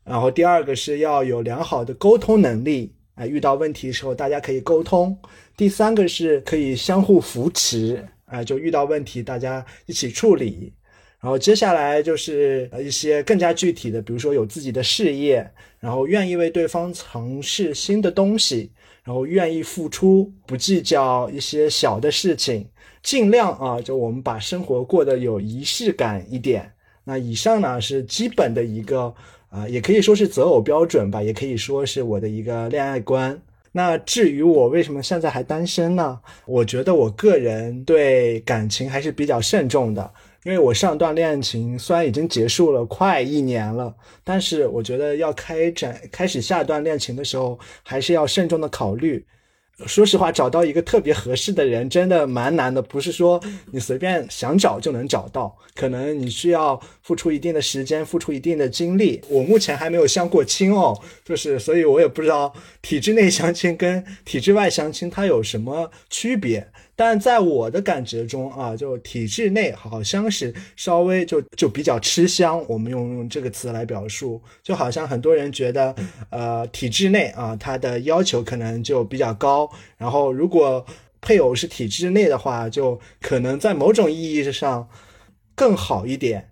[0.05, 5.13] 然后第二个是要有良好的沟通能力，哎，遇到问题的时候大家可以沟通；
[5.57, 10.73] 第三个是可以相互扶持，哎，就遇到问题大家一起处理。
[11.21, 18.73] 然后接下来就是一些更加具体的，比如说有自己的事业，然后愿意为对方尝试新的东西，
[19.05, 22.67] 然后愿意付出，不计较一些小的事情，
[23.03, 26.73] 尽量啊，就我们把生活过得有仪式感一点。
[27.05, 29.15] 那以上呢是基本的一个
[29.51, 33.37] 啊、也可以说是择偶标准吧，也可以说是我的一个恋爱观。
[33.73, 36.21] 那至于我为什么现在还单身呢？
[36.47, 40.13] 我觉得我个人对感情还是比较慎重的，
[40.45, 49.25] 因为我上段恋情虽然已经结束了快一年了，但是我觉得要开展开始下段恋情的时候，还是要慎重的考虑。
[49.87, 53.41] 说实话，找到一个特别合适的人真的蛮难的，不是说
[53.73, 59.23] 你随便想找就能找到，可能你需要付出一定的时间，付出一定的精力。
[59.29, 66.71] 我目前还没有相过亲哦，就是所以我也不知道体制内相亲跟体制外相亲它有什么区别。
[67.01, 75.95] 但在我的感觉中啊，就体制内好像是稍微就就比较吃香，我们用用这个词来表述，就好像很多人觉得，
[76.29, 80.85] 呃，体制内啊，它的要求可能就比较高，然后如果
[81.23, 84.87] 配偶是体制内的话，就可能在某种意义上
[85.55, 86.50] 更好一点。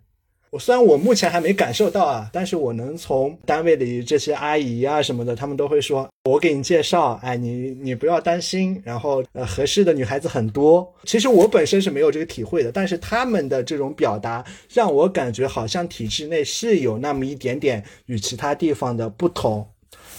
[0.50, 10.90] 我虽然我目前还没感受到啊，但是我能从单位里这些阿姨啊什么的，他们都会说，我给你介绍，哎，你你不要担心，然后呃合适的女孩子很多。
[11.04, 19.66] 其实我本身是没有这个体会的，但是他们的这种表达让我感觉好像体制内是有那么一点点与其他地方的不同。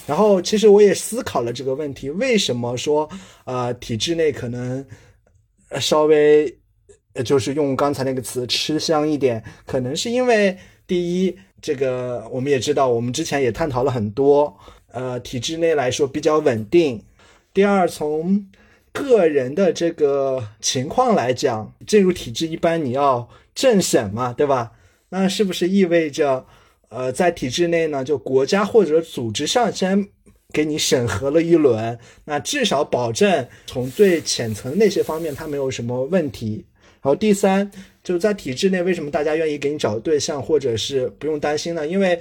[0.06, 3.08] 然后其实我也思考了这个问题，为什么说
[3.44, 4.84] 呃体制内可能
[5.80, 6.59] 稍微。
[7.22, 10.56] 就是用刚才那个词吃香一点，可能是因为
[10.86, 14.56] 第一，这个我们也知道，我们之前也探讨了很多，
[14.92, 17.02] 呃，体制内来说比较稳定。
[17.52, 18.46] 第二，从
[18.92, 24.72] 个人的这个情况来讲，进入体制一般你要政审嘛，对吧？
[25.10, 26.46] 那是不是意味着，
[26.88, 30.08] 呃，在体制内呢，就国家或者组织上先
[30.52, 36.64] 给你审核了一轮，那至少保证从最浅层那些方面它没有什么问题。
[37.02, 37.70] 好第三，
[38.04, 41.86] 就是在体制内，为什么大家愿意给你找对象，或者是不用担心呢？
[41.86, 42.18] 因为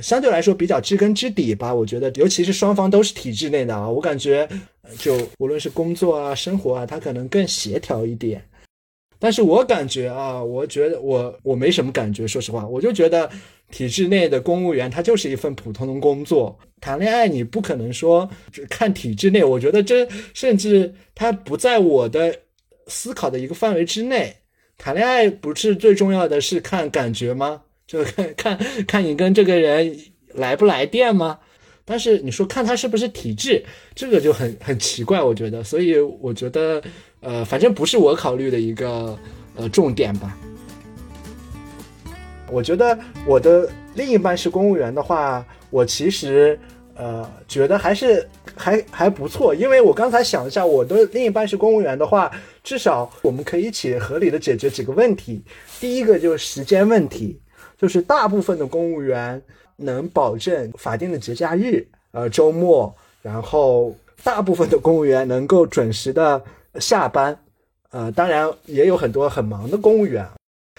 [0.00, 1.74] 相对来说比较知根知底吧。
[1.74, 4.46] 我觉得，尤其是双方都是体制内的啊，我感觉
[4.98, 8.44] 就无论是工作啊、生活啊，它可能更协调一点。
[9.18, 13.30] 但是我感觉啊，我觉得我我没什么感觉，说实话，我就觉得
[13.70, 16.56] 体制内的公务员他就是一份普通的工作。
[16.82, 18.28] 谈恋爱你不可能说
[18.68, 22.40] 看体制内，我觉得这甚至他不在我的。
[22.88, 24.34] 思考的一个范围之内，
[24.76, 27.62] 谈恋爱不是最重要的是看感觉吗？
[27.86, 29.96] 就看看看你跟这个人
[30.34, 31.38] 来不来电吗？
[31.84, 35.62] 但是你说看他是不是体质，这个就很很奇怪，我觉得。
[35.62, 36.82] 所以我觉得，
[37.20, 39.18] 呃，反正不是我考虑的一个
[39.54, 40.36] 呃重点吧。
[42.50, 46.58] 我觉得我的另一半是公务员的话，我其实。
[47.00, 52.30] 呃，觉得还是还还不错，因为我刚才想一下，我的另一半是公务员的话，
[52.64, 55.40] 至少我们可以一起合理的解决几个问题。
[55.80, 57.40] 第一个就是时间问题，
[57.78, 59.40] 就是大部分的公务员
[59.76, 62.92] 能保证法定的节假日、呃周末，
[63.22, 63.94] 然后
[64.24, 66.42] 大部分的公务员能够准时的
[66.80, 67.38] 下班，
[67.90, 70.28] 呃，当然也有很多很忙的公务员，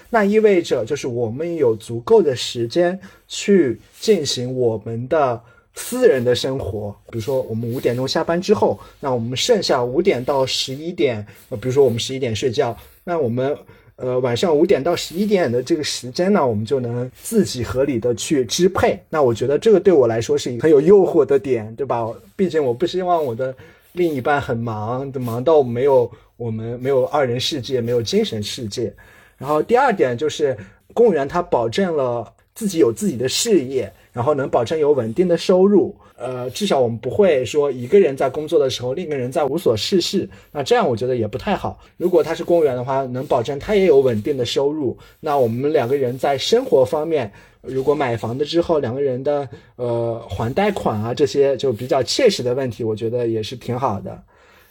[0.09, 5.41] 那意味着就是我们有足够的时间去进行我们的。
[5.75, 13.57] 私人的生活，比如说我们五点钟下班之后，那我们剩下五点到十一点，呃，比如说我们十一点睡觉，那我们
[13.95, 18.99] 呃晚上五点到十一点的这个时间呢，我们就能自己合理的去支配。
[19.09, 22.05] 那我觉得这个对我来说是一个很有诱惑的点，对吧？
[22.35, 23.55] 毕竟我不希望我的
[23.93, 28.93] 另一半很忙，忙到没有我们没有二人世界，没有精神世界。
[29.37, 30.57] 然后第二点就是
[30.93, 33.89] 公务员他保证了自己有自己的事业。
[34.11, 40.27] 然后能保证有稳定的收入，呃，至少我们不会说一个人在工作的时候，另一个人在无所事事。
[40.51, 41.79] 那这样我觉得也不太好。
[41.95, 54.21] 如果他是公务员的话，能保证他也有稳定的收入，那我们两个人在生活方面，如果买房子之后，两个人的呃还贷款啊这些就比较切实的问题，我觉得也是挺好的。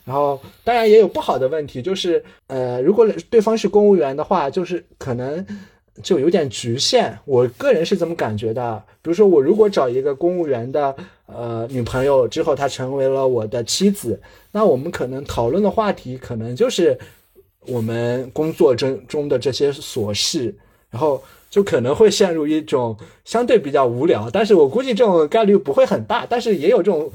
[0.05, 5.46] 然后当然也有不好的问题，就是呃，如果对方是公务员的话，就是可能。
[6.03, 8.83] 就有点局限，我个人是这么感觉的。
[9.03, 10.95] 比如说，我如果找一个公务员的
[11.27, 14.20] 呃女朋友之后，她成为了我的妻子，
[14.53, 16.99] 那我们可能讨论的话题可能就是
[17.66, 20.55] 我们工作中中的这些琐事，
[20.91, 24.29] 然后就可能会陷入一种相对比较无聊。
[24.31, 27.11] 但是我估计这种概率不会很大，但是也有这种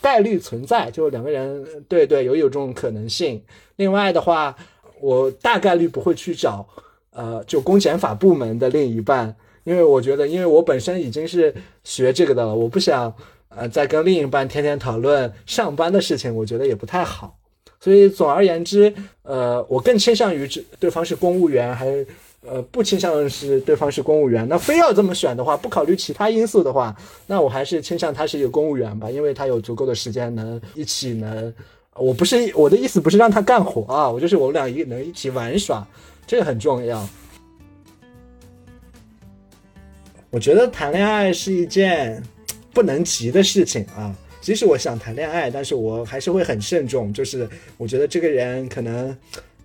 [0.00, 3.42] 概率存在，就两个人对对有有这种可能性。
[3.76, 4.56] 另外的话，
[5.00, 6.66] 我大概率不会去找。
[7.14, 11.54] 呃，就公检法部门的另一半，因为我觉得，因为我本身已经是
[11.84, 13.14] 学这个的了，我不想
[13.48, 17.36] 呃再跟另一半天天讨论上班的事情，我觉得也不太好。
[17.80, 18.92] 所以总而言之，
[19.22, 20.48] 呃，我更倾向于
[20.80, 21.86] 对方是公务员，还
[22.46, 24.46] 呃，不倾向是对方是公务员。
[24.48, 26.94] 那非要这么选的话，不考虑其他因素的话，
[27.26, 31.52] 那我还是倾向他是一个公务员吧，因为他有足够的时间能一起能。
[31.96, 35.86] 我不是我的意思，不是让他干活啊，我就是我们俩一能一起玩耍，
[36.26, 37.08] 这个很重要。
[40.30, 42.22] 我觉得谈恋爱是一件
[42.74, 44.14] 不能急的事情啊。
[44.40, 47.12] 即使我想谈恋爱，但是我还是会很慎重。
[47.12, 47.48] 就是
[47.78, 49.16] 我觉得这个人可能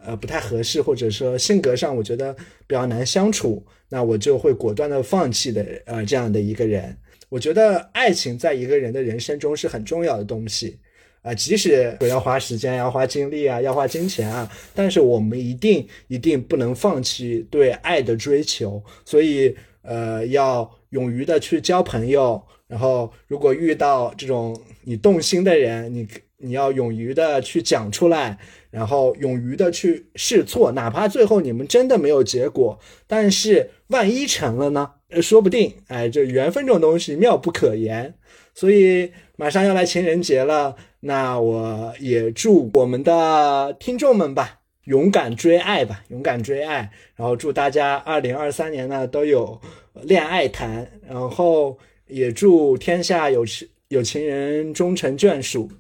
[0.02, 2.34] 呃不太合适，或者说性格上我觉得
[2.66, 5.66] 比较难相处，那我就会果断的放弃的。
[5.86, 6.96] 呃，这样的一个人，
[7.28, 10.80] 我觉得爱情在一个人的人生中是很重要的东西。
[11.22, 18.82] 啊，即使我要花时间、要花精力啊，要花金钱啊，但是我们一定一定不能放弃对爱的追求。
[19.04, 22.42] 所以，呃，要勇于的去交朋友。
[22.68, 26.08] 然后，如果遇到这种你动心的人，你
[26.38, 28.38] 你要勇于的去讲出来，
[28.70, 34.92] 然后勇于的去试错，哪怕最后你们真的没有结果，但是万一成了呢？
[35.20, 38.14] 说不定，哎，这缘分这种东西妙不可言。
[38.54, 40.76] 所以马上要来情人节了。
[41.00, 46.92] 那我也祝我们的听众们吧，勇敢追爱吧，勇敢追爱。
[47.16, 49.62] 然后祝大家二零二三年呢都有
[49.94, 51.78] 恋爱谈，然后
[52.08, 55.72] 也祝天下有情有情人终成眷属。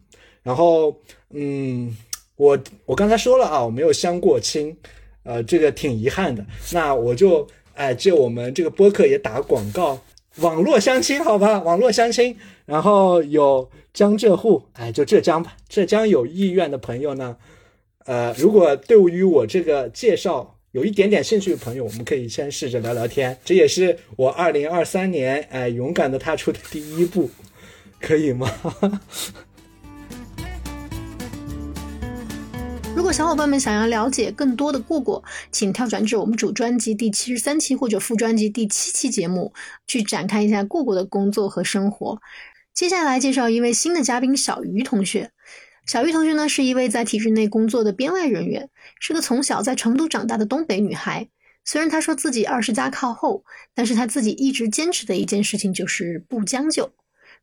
[0.41, 0.95] 然后，
[1.31, 1.93] 嗯，
[2.37, 4.73] 我我刚才说了啊，我没有相过亲，
[5.23, 6.45] 呃，这个挺遗憾的。
[6.71, 9.99] 那我就哎借我们这个播客也打广告，
[10.41, 12.35] 网络相亲好吧，网络相亲，
[12.65, 13.69] 然后有。
[13.91, 15.57] 江浙沪，哎，就浙江吧。
[15.67, 17.35] 浙江有意愿的朋友呢，
[18.05, 23.35] 呃，如果对于我这个介绍有一点点兴趣的朋友，我们可以先试着聊聊天。
[23.43, 27.31] 这也是我二零二三年哎勇敢的踏出的第一步，
[27.99, 28.47] 可以吗？
[32.99, 35.23] 如果小伙伴们想要了解更多的过过，
[35.53, 39.53] 请跳转至我们主专辑第七十三期或者副专辑第七期节目，
[39.87, 42.21] 去展开一下过过的工作和生活。
[42.73, 45.31] 接下来介绍一位新的嘉宾小鱼同学。
[45.87, 48.69] 小鱼同学呢，是一位在体制内工作的编外人员，
[48.99, 51.29] 是个从小在成都长大的东北女孩。
[51.63, 56.91] 虽然她说自己二十加靠后，但是她自己一直坚持的一件事情就是不将就。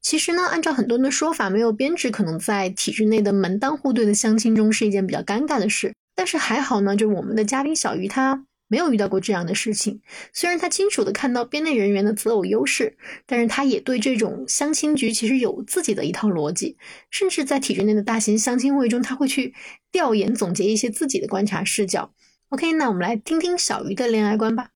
[0.01, 5.94] 其实呢，按照很多人的说法，没有编制可能在体制内的门当户对的相亲中是一件比较尴尬的事。
[6.14, 8.44] 但是还好呢，就是我们的嘉宾小鱼他。
[8.68, 10.01] 没有遇到过这样的事情，
[10.32, 16.76] 虽然他清楚的看到编内人员的择偶优势，但是他也对这种相亲局其实有自己的一套逻辑，
[17.09, 19.55] 甚至在体制内的大型相亲会中，他会去
[19.92, 22.12] 调研总结一些自己的观察视角。
[22.49, 24.70] OK，那我们来听听小鱼的恋爱观吧。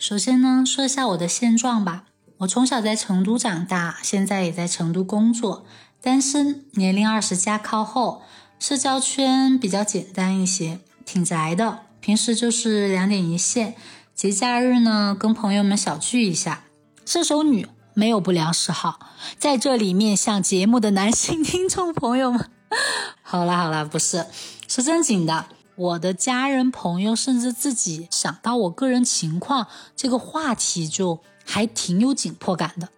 [0.00, 2.06] 首先呢，说一下我的现状吧。
[2.40, 5.66] 我从小在成都长大，现在也在成都工作，
[6.00, 8.22] 单身，年龄二十加靠后，
[8.58, 10.80] 社交圈比较简单一些。
[11.04, 13.74] 挺宅的，平时就是两点一线，
[14.14, 16.64] 节假日呢跟朋友们小聚一下。
[17.04, 18.98] 射手女没有不良嗜好，
[19.38, 22.48] 在这里面向节目的男性听众朋友们，
[23.20, 24.24] 好啦好啦，不是，
[24.66, 25.44] 是正经的。
[25.76, 31.20] 我的家人朋友甚至自己想到我个人情况，这个话题就
[31.50, 32.88] 还挺有紧迫感的。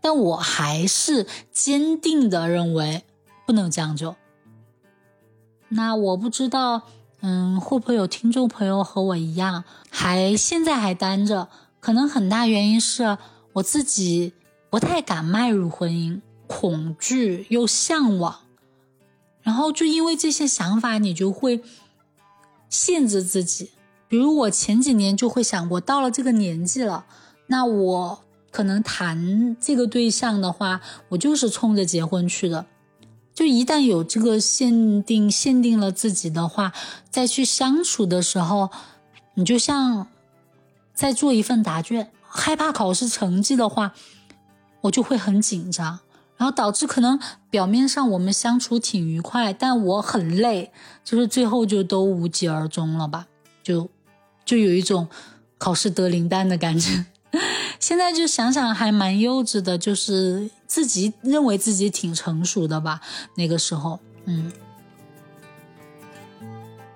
[0.00, 3.04] 但我还是坚定的认为
[3.46, 4.16] 不能将就。
[5.68, 6.82] 那我不知道。
[7.22, 11.48] 嗯，会不会有听众朋友和我一样，还现在还单着？
[11.78, 13.18] 可能很大原因是
[13.52, 14.32] 我自己
[14.70, 18.38] 不太敢迈入婚姻，恐惧又向往，
[19.42, 21.62] 然后就因为这些想法，你就会
[22.70, 23.72] 限制自己。
[24.08, 27.04] 比如我前几年就会想，我到了这个年纪了，
[27.50, 28.22] 那我
[28.52, 32.64] 可能谈这个对象的话，我就是冲着结婚去的。
[33.34, 36.72] 就一旦有这个限定，限定了自己的话，
[37.10, 38.70] 再去相处的时候，
[39.34, 40.06] 你就像
[40.94, 43.94] 在做一份答卷，害怕考试成绩的话，
[44.82, 45.98] 我就会很紧张，
[46.36, 47.18] 然后导致可能
[47.50, 50.70] 表面上我们相处挺愉快，但我很累，
[51.02, 53.26] 就是最后就都无疾而终了吧，
[53.64, 53.88] 就
[54.44, 55.08] 就有一种
[55.58, 57.06] 考试得零蛋的感觉。
[57.78, 63.00] 现在就想想还蛮幼稚的，就是自己认为自己挺成熟的吧。
[63.36, 64.52] 那个时候，嗯，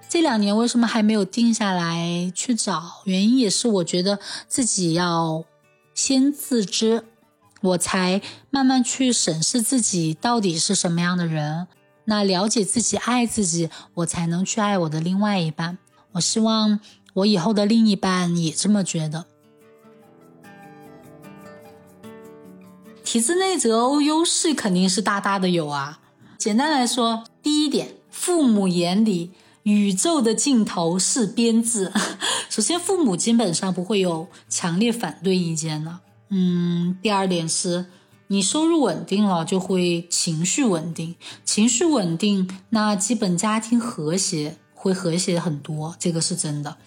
[0.09, 3.03] 这两年为什么还没有定下来去找？
[3.05, 4.19] 原因也是我觉得
[4.49, 5.45] 自己要
[5.95, 7.05] 先自知，
[7.61, 8.21] 我才
[8.51, 11.69] 慢慢去审视自己到底是什么样的人。
[12.07, 15.79] 那了解自己，爱自己，我才能去爱我的另外一半。
[16.13, 16.79] 我希望
[17.15, 19.25] 我以后的另一半也这么觉得。
[23.05, 26.01] 体制内择偶优势肯定是大大的有啊。
[26.39, 29.31] 简单来说，第一点，父母眼里
[29.65, 31.93] 宇宙的尽头是编制。
[32.49, 36.01] 首先，父母基本上不会有强烈反对意见的。
[36.31, 37.85] 嗯，第二点是，
[38.29, 46.79] 你收入稳定了，就会情绪稳定，情绪稳定，那基本家庭和谐会和谐很多，这个是真的。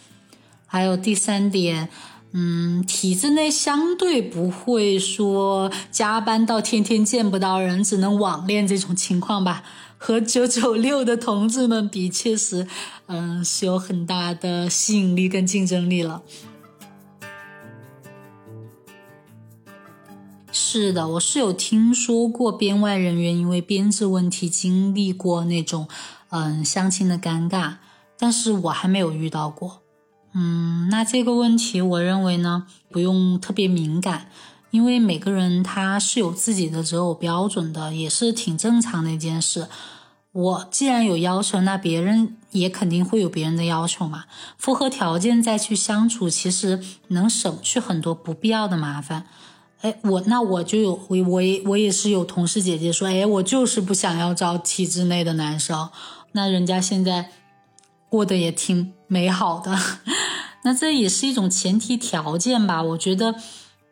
[0.65, 1.89] 还有第三点。
[2.39, 9.63] 嗯，体制内相对不会说加班到天天见不到人，只能网恋这种情况吧。
[9.97, 12.67] 和九九六的同志们比，确实，
[13.07, 16.21] 嗯，是有很大的吸引力跟竞争力了。
[20.51, 25.87] 是的，我是有听说过编外人员因为编制问题经历过那种，
[26.29, 27.77] 嗯，相亲的尴尬，
[28.15, 29.81] 但是我还没有遇到过。
[30.39, 34.29] 嗯，那这个问题，我认为呢，不用特别敏感，
[34.69, 39.67] 因为每个人他是有自己的择偶标准的，也是挺正常的一件事。
[40.31, 44.25] 我既然有要求，那别人也肯定会有别人的要求嘛。
[44.59, 49.25] 符合条件再去相处，其实能省去很多不必要的麻烦。
[49.81, 55.89] 哎，我那我就有我我也我也是有同事姐姐说，哎，我就是不想要找体制内的男生，
[56.33, 57.31] 那人家现在
[58.09, 59.77] 过得也挺美好的。
[60.63, 63.35] 那这也是一种前提条件吧，我觉得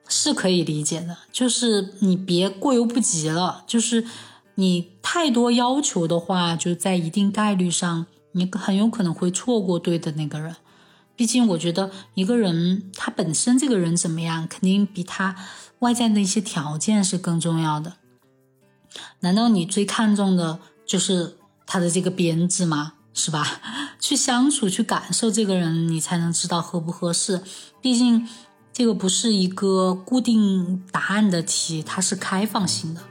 [0.07, 1.17] 是可以理解的。
[1.31, 4.05] 就是你别过犹不及了，就是
[4.55, 10.55] 你太多要求的话，就在一定概率上，你很有可能会错过对的那个人。
[11.15, 15.33] 毕竟，我觉得一个人他本身这个人怎么样，肯定比他
[15.79, 17.93] 外在的一些条件是更重要的。
[19.21, 22.94] 难道你最看重的就是他的这个编制吗？
[23.15, 23.59] 是吧？
[23.99, 27.41] 去相处，去感受这个人，你才能知道合不合适。
[27.81, 28.27] 毕竟，
[28.71, 33.01] 这个不是一个固定答案的题，它是开放性的。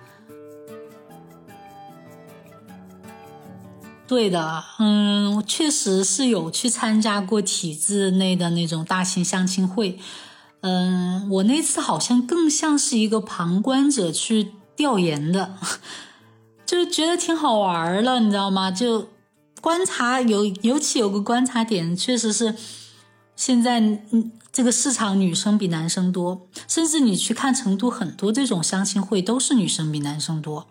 [4.06, 9.98] 对的，嗯，我确实是有去参加过体制内的那种大型相亲会。
[10.60, 15.54] 嗯，我那次好像更像是一个旁观者去调研的，
[16.66, 18.70] 就觉得挺好玩了，你知道吗？
[18.70, 19.08] 就。
[19.64, 22.54] 观察有，尤其有个观察点，确实是
[23.34, 30.66] 现在嗯，这个市场女生比男生多，甚至你去看成都很多这种相亲会，都是女生比男生多，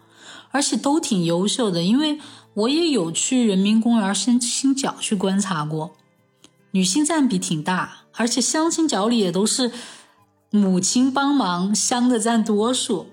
[0.52, 1.82] 而且都挺优秀的。
[1.82, 2.20] 因为
[2.54, 5.96] 我也有去人民公园相亲角去观察过，
[6.70, 9.72] 女性占比挺大，而且相亲角里也都是
[10.52, 13.08] 母亲帮忙相的占多数。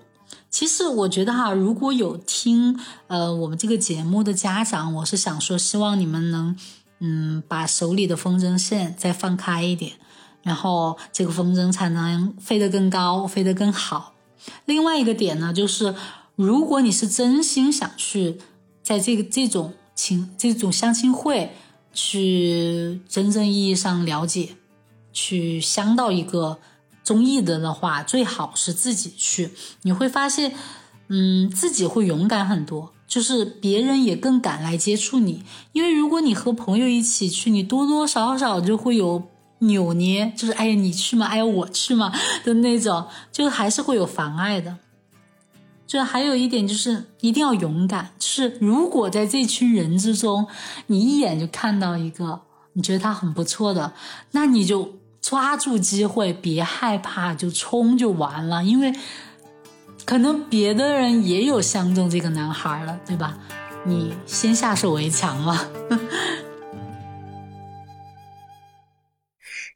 [0.51, 6.57] 其实我觉得哈，如果有听呃我们这个节目的家长，我是想说，希望你们能
[6.99, 9.93] 嗯把手里的风筝线再放开一点，
[10.43, 14.15] 然后这个风筝才能飞得更高，飞得更好。
[14.65, 15.95] 另外一个点呢，就是
[16.35, 18.39] 如果你是真心想去
[18.83, 21.53] 在这个这种亲这种相亲会
[21.93, 24.57] 去真正意义上了解，
[25.13, 26.59] 去相到一个。
[27.11, 29.51] 中意的的话，最好是自己去，
[29.83, 30.55] 你会发现，
[31.09, 35.43] 嗯，自己会勇敢很多，就是别人也更敢来接触你。
[35.73, 39.25] 因为如果你和朋友一起去，你多多少少就会有
[39.59, 41.27] 扭捏，就是哎呀你去吗？
[41.27, 42.13] 哎呀我去吗？
[42.45, 44.79] 的那种，就还是会有妨碍的。
[45.89, 50.47] 就还有一点就是一定要勇敢，就是如果在这群人之中，
[50.87, 52.43] 你一眼就看到一个
[52.75, 53.95] 你觉得他很不错的，
[54.31, 55.00] 那你就。
[55.21, 58.65] 抓住机会，别害怕，就冲就完了。
[58.65, 58.93] 因为
[60.05, 63.39] 可能别的人也有相中这个男孩了，对吧？
[63.85, 65.71] 你先下手为强了。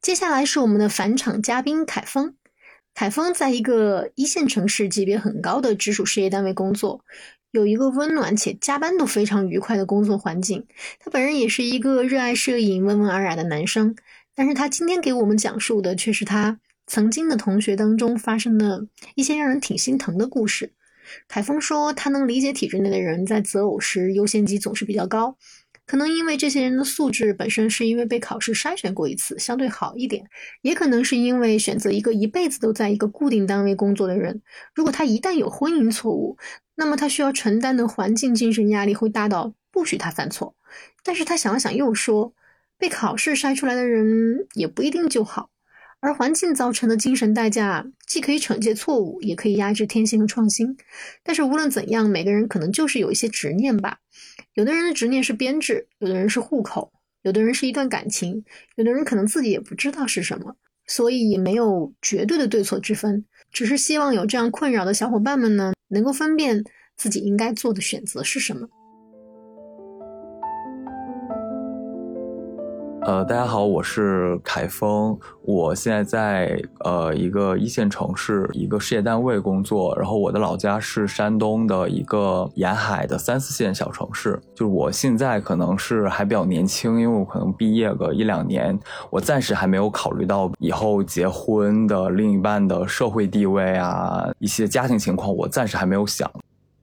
[0.02, 2.34] 接下来是我们的返场嘉宾凯峰。
[2.94, 7.00] 凯峰在一个一线城市级别很高的直属事业单位工作，
[7.50, 10.66] 有一个温暖且加班都非常愉快的工作环境。
[11.00, 13.96] 他本人也是一个热爱摄影、温文尔雅的男生。
[14.34, 20.72] 但是他今天给我们讲述的却是他曾经的同学当中发生的一些让人挺心疼的故事。
[21.28, 25.36] 凯峰说，他能理解体制内的人在择偶时优先级总是比较高，
[25.86, 30.24] 可能因为这些人的素质本身是因为被考试筛选过一次，相对好一点，
[30.62, 34.42] 也可能是因为选择一个一辈子都在一个固定单位工作的人，
[34.74, 36.36] 如果他一旦有婚姻错误，
[36.74, 40.56] 那么他需要承担的环境精神压力会大到不许他犯错。
[41.02, 42.34] 但是他想了想又说。
[42.78, 45.50] 被考试筛出来的人也不一定就好，
[46.00, 50.76] 而环境造成的精神代价，既可以惩戒错误，也可以压制天性和创新。
[51.22, 53.98] 但是无论怎样，每个人可能就是有一些执念吧。
[54.54, 58.44] 有的人的执念是编制，有的人是户口，有的人是一段感情，
[58.76, 60.56] 有的人可能自己也不知道是什么。
[60.86, 66.62] 所以也没有绝对的对错之分，只是希望有这样困扰的小伙伴们呢，能够分辨
[66.94, 68.68] 自己应该做的选择是什么。
[73.06, 84.40] 呃，大家好，我是凯峰，我现在在呃一个一线城市一个事业单位工作，然后我的老家是山东的一个沿海的三四线小城市。
[84.54, 88.78] 就是我现在可能是还比较年轻，因为我可能毕业个一两年，
[89.10, 96.30] 我暂时还没有考虑到以后结婚的另一半的社会地位啊，一些家庭情况，我暂时还没有想。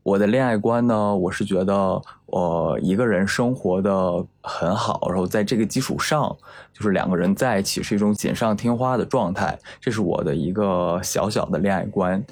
[0.04, 6.36] 我的恋爱观呢，我是觉得，我一个人生活的很好，然后在这个基础上，
[6.74, 12.24] 就是两个人在一起是一种锦上添花的状态，这是我的一个小小的恋爱观。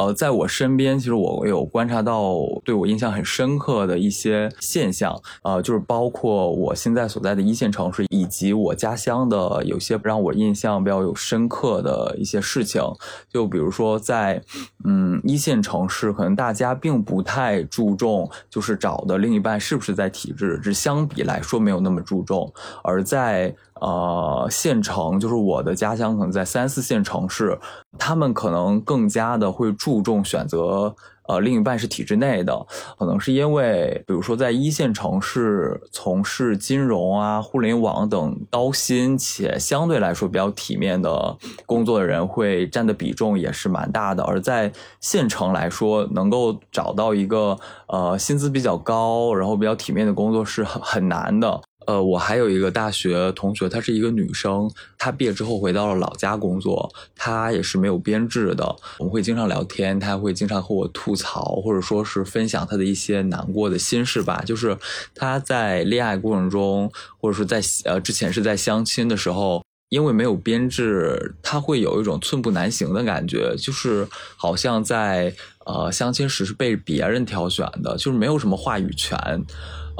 [0.00, 2.34] 呃，在我身边，其实我有观察到
[2.64, 12.82] 对我印象很深刻的一些现象，呃，就是包括我现在所在的一线城市，以及我家乡的有些让我印象比较有深刻的一些事情。
[13.28, 14.42] 就比如说在，
[14.86, 22.50] 嗯，一线城市，可能大家并不太注重，就是找的另一半是不是在体制，只相比来说没有那么注重，
[22.82, 23.54] 而在。
[23.80, 27.58] 呃，县城就是我的家乡，可能在三四线城市，
[27.98, 30.94] 他们可能更加的会注重选择，
[31.26, 32.66] 呃，另一半是体制内的，
[32.98, 44.70] 可能是因为，比如说在一线城市从事金融啊、互联网等高薪且相对来说比较体面的工作的人会占的比重也是蛮大的，而在
[45.00, 47.56] 县城来说，能够找到一个
[47.88, 51.60] 呃薪资比较高，然后比较体面的工作是很很难的。
[51.90, 58.64] 呃，我还有一个大学同学，她是一个女生，她毕业之后回到了老家工作，她也是没有编制的。
[58.98, 64.40] 我们会经常聊天，她会经常和我吐槽，或者说是分享她的一些难过的心事吧。
[64.46, 64.78] 就是
[65.16, 75.34] 她在恋爱过程中，或者说在呃之前是在相亲的时候，因为没有编制，她会有一种寸步难行的感觉，就是好像在
[75.66, 79.44] 呃相亲时是被别人挑选的，就是没有什么话语权。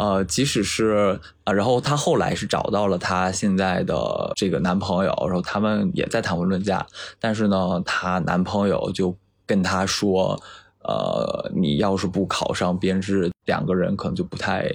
[0.01, 6.87] 呃，即使是啊，然后她后来是找到了她现在的这个男朋友，然后他们也在谈婚论嫁，
[7.21, 10.41] 但是呢，她男朋友就跟她说，
[10.85, 14.73] 呃，你要是不考上编制，两个人可能就不太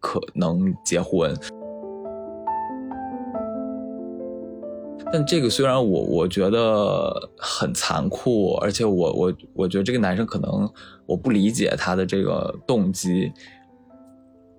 [0.00, 1.36] 可能结婚。
[5.12, 10.66] 但这个虽然我我觉得很残酷，而且我我我觉得这个男生可能
[11.04, 13.30] 我不理解他的这个动机。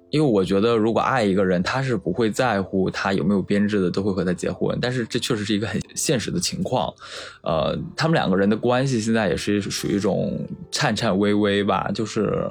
[0.09, 4.77] 因为我觉得，如果爱一个人，他是不会在乎他有没有编制的，都会和他结婚。
[4.81, 6.93] 但是这确实是一个很现实的情况，
[7.43, 12.49] 呃，他们两个人的关系现在也是属于一种颤颤巍巍吧，就是，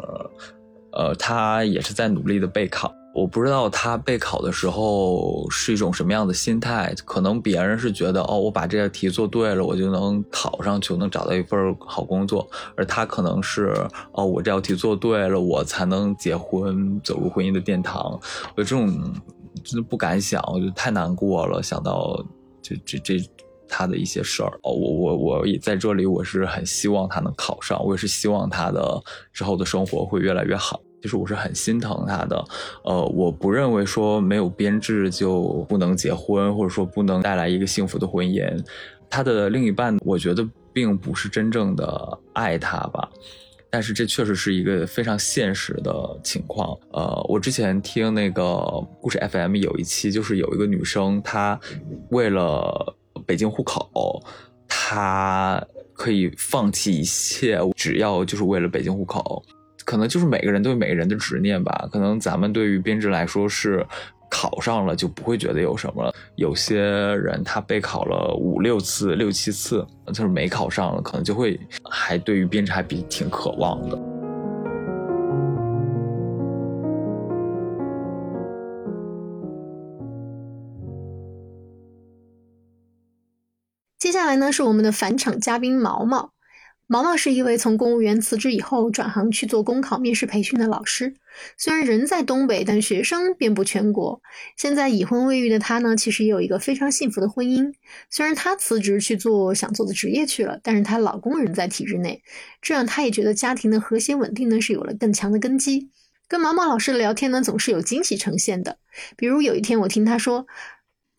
[0.93, 2.95] 呃，他也是在努力的备考。
[3.17, 12.47] 我不知道他备考的时候是一种什么样的心态，可能别人是觉得哦，我把这道题做对了，我就能考上去，能找到一份好工作，
[12.77, 13.75] 而他可能是
[14.13, 18.21] 哦，我这道题做对了，我才能结婚，走入婚姻的殿堂。
[18.55, 18.87] 我这种
[19.65, 22.23] 真的不敢想，我觉得太难过了，想到
[22.61, 23.31] 这这这
[23.67, 24.53] 他的一些事儿。
[24.63, 29.03] 哦，我我我也在这里，我是很希望他能考上，我也是希望他的
[29.33, 30.79] 之后的生活会越来越好。
[31.07, 32.45] 其实我是很心疼他的，
[32.83, 38.45] 呃，我不认为说没有编制就不能结婚，或者说不能带来一个幸福的婚姻。
[39.09, 43.09] 他的另一半，我觉得并不是真正的爱他吧，
[43.71, 45.95] 但是这确实是一个非常现实的
[46.25, 46.77] 情况。
[46.91, 48.45] 呃，我之前听那个
[49.01, 51.57] 故事 FM 有一期，就是有一个女生，她
[52.11, 54.21] 为了北京户口，
[54.67, 59.41] 她可以放弃一切，只要就是为了北京户口。
[59.87, 61.89] 可能就是每个人对每个人的执念吧。
[61.91, 63.87] 可能咱们对于编制来说是
[64.29, 66.13] 考上了就不会觉得有什么了。
[66.35, 71.59] 有些人他备考了五六次、六七次，就是没考上了，可能就会
[71.89, 73.97] 还对于编制还比挺渴望的。
[83.99, 86.36] 接下来呢是我们的返场嘉宾毛毛。
[86.89, 91.15] 毛毛是一位从公务员辞职以后转行去做公考面试培训的老师。
[91.57, 94.23] 虽然人在东北，但学生遍布全国。
[94.57, 97.73] 现在已婚未育的他呢，其实也有一个非常幸福的婚姻。
[98.09, 102.23] 虽然他辞职去做想做的职业去了，但是她老公仍在体制内，
[102.63, 105.91] 这样她也觉得家庭的和谐稳定呢是有了更强的根基。
[106.29, 108.79] 跟毛毛老师的聊天呢，总是有惊喜呈现的。
[109.17, 110.47] 比如有一天，我听他说。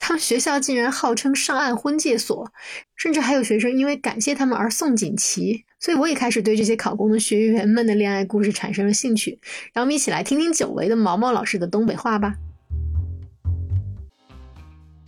[0.07, 2.49] 他们学校竟然号称上岸婚介所，
[2.95, 5.65] 甚至还有学生因为感谢他们而送锦旗。
[5.81, 9.37] 所以我也开始对这些考公的学员们的恋爱故事产生了兴趣。
[9.73, 12.35] 让我们一起来听听久违的毛毛老师的东北话吧。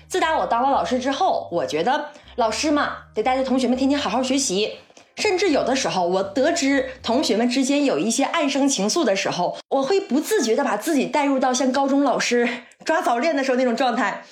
[0.10, 4.74] 自打我当了老师之后，我觉得老师嘛，得带着同学们天天好好学习。
[5.16, 12.50] 甚至有的时候，我得知同学们之间有一些暗生情愫的时候，我会不自觉的把自己带入到像高中老师
[12.84, 14.26] 抓早恋的时候那种状态。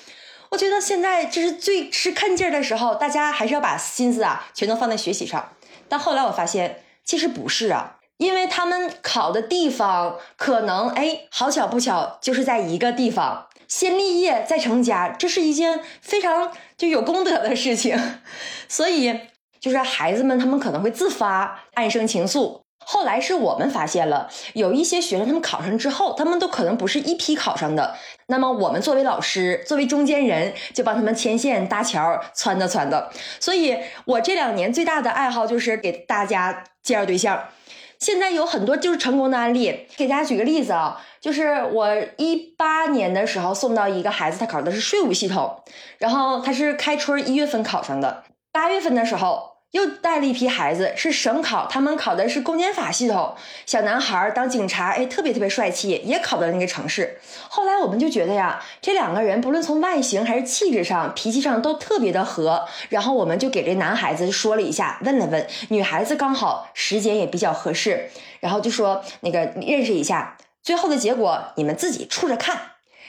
[0.50, 5.52] 我觉得现在这是最吃看劲儿的时候，大家还是要把心思啊全都放在学习上。
[5.88, 7.96] 但后来我发现，其实不是啊。
[8.18, 17.96] 因为他们考的地方可能哎，好巧不巧就是在一个地方，先立业再成家，这是一件非常就有功德的事情，
[18.68, 19.20] 所以
[19.60, 22.62] 就是孩子们他们可能会自发暗生情愫。
[22.90, 27.94] 后来是我们发现了，有一些学生他们考上之后，他们都可能不是一批考上的，
[28.28, 33.04] 那么我们作为老师，作为中间人，就帮他们牵线搭桥，撺掇撺掇。
[33.38, 33.76] 所以
[34.06, 37.50] 我这两年最大的爱好就是给大家介绍对象。
[37.98, 45.62] 现在有很多就是成功的案例，给大家举个例子啊，就是我一八年的时候送到一个孩子，他考的是税务系统，
[45.98, 49.57] 然后他是开春一月份考上的，八月份的时候。
[49.72, 53.34] 又带了一批孩子，是省考，他们考的是公检法系统。
[53.66, 57.18] 小男孩当警察，哎，特别特别帅气，也考到了那个城市。
[57.48, 62.66] 后来我们就觉得呀，这两个人不论从外形还是气质上、脾气上都特别的合。
[62.88, 68.08] 然后我们就给这男孩子说了一下，问了问女孩子，刚好时间也比较合适，
[68.40, 70.38] 然后就说那个认识一下。
[70.62, 72.58] 最后的结果你们自己处着看。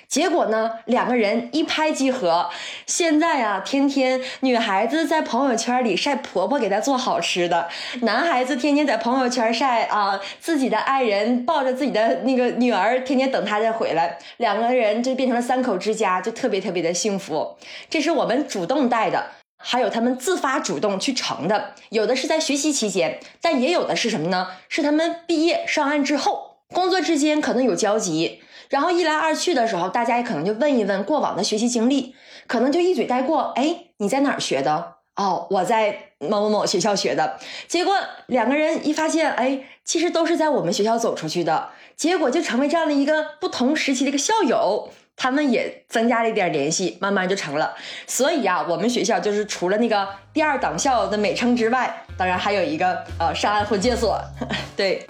[0.10, 2.50] 结果呢，两个人一拍即合。
[2.88, 7.70] 现在啊，天天女孩子在朋友圈里晒婆婆给她做好吃的，
[8.02, 14.18] 男孩子天天在朋友圈晒啊自己的爱人抱着自己的那个女儿，天天等他再回来。
[14.38, 17.56] 两个人就变成了三口之家，就特别特别的幸福。
[17.88, 21.76] 这是我们主动带的，还有他们自发主动去成的。
[21.90, 24.48] 有的是在学习期间，但也有的是什么呢？
[24.70, 28.42] 是他们毕业上岸之后，工作之间可能有交集。
[28.70, 32.16] 然后一来二去的时候，大家也可能就问一问过往的学习经历，
[32.48, 33.52] 可能就一嘴带过。
[33.56, 34.96] 哎，你在哪儿学的？
[35.16, 37.38] 哦，我在某某某学校学的。
[37.68, 37.98] 结果
[38.28, 41.70] 两个人一发现，哎，其实都是在我们学校走出去的。
[41.98, 47.76] 结果就成为这样的一个不同时期的一个校友，他们也增加了一点联系，慢慢就成了。
[48.08, 54.18] 所以啊，我们学校就是除了那个第二党校的美称之外，当然还有一个呃上岸婚介所，
[54.78, 55.06] 对。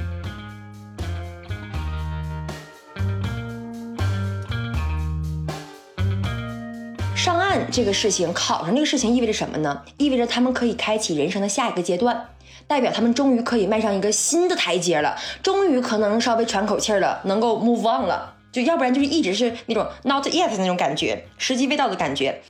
[7.30, 9.84] 上岸这个事情，考上这个事情意味着什么呢？
[9.98, 12.28] 意味着他们可以开启人生的下一个阶段，
[12.66, 18.34] 代表他们终于可以迈上一个新的台阶了，终于可能稍微喘口气了，能够 move on 了。
[18.52, 22.42] 就要不然就是一直是那种 not yet 那种感觉，时机未到的感觉。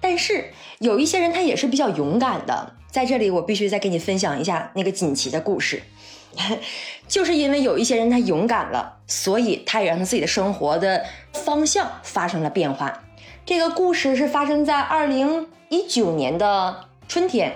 [0.00, 0.46] 但是
[0.78, 5.82] 有一些人他也是比较勇敢的，在这里我必须再给你分享一下那个锦旗的故事，
[7.06, 11.04] 就是因为有一些人他勇敢了，所以他也让他自己的生活的
[11.34, 13.01] 方向发生了变化。
[13.44, 17.52] 这个故事是发生在二零一九年的春天，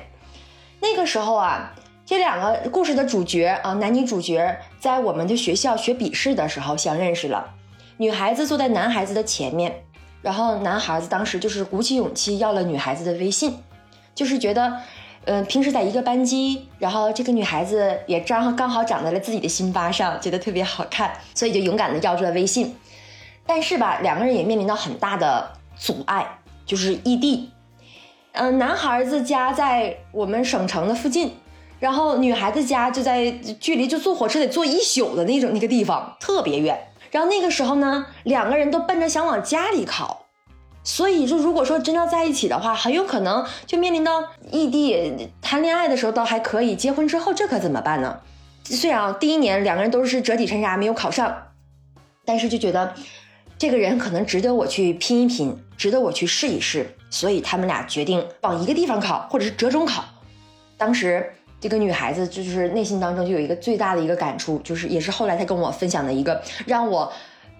[0.80, 1.72] 那个时候啊，
[2.04, 7.54] 这两个故事的主角啊，男女主角在我们的学校学笔试的时候相认识了。
[7.98, 9.84] 女孩子坐在男孩子的前面，
[10.22, 13.56] 然后男孩子当时就是鼓起勇气要了女孩子的微信，
[14.12, 14.80] 就是觉得，
[15.24, 22.76] 嗯，平时在一个班级，然后这个女孩子也刚刚好长在了自己的心巴上，觉得特别好看，所以就勇敢的要住了微信。
[23.46, 25.52] 但是吧，两个人也面临到很大的。
[25.78, 27.50] 阻碍就是异地，
[28.32, 31.34] 嗯，男孩子家在我们省城的附近，
[31.78, 36.78] 然后女孩子家就在距离就坐火车得坐一宿的那种那个地方，特别远。
[37.10, 40.26] 然后那个时候呢，两个人都奔着想往家里考，
[40.82, 45.30] 所以就如果说真要在一起的话，很有可能就面临到异地。
[45.40, 48.20] 谈恋爱的时候倒还可以，结婚之后这可怎么办呢？
[48.64, 51.52] 虽然第一年两个人都是折戟沉沙没有考上，
[52.24, 52.94] 但是就觉得。
[53.58, 60.04] 这个人可能值得我去拼一拼，值得我去试一试，所以他们俩决定往一个地方考，或者是折中考。
[60.76, 67.12] 当时这个女孩子就是内心当中就有一个最大的一个感触，就是也是后来她跟我分享的一个让我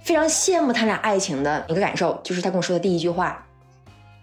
[0.03, 3.45] 非常羡慕他俩爱情的一个感受，就是她跟我说的第一句话，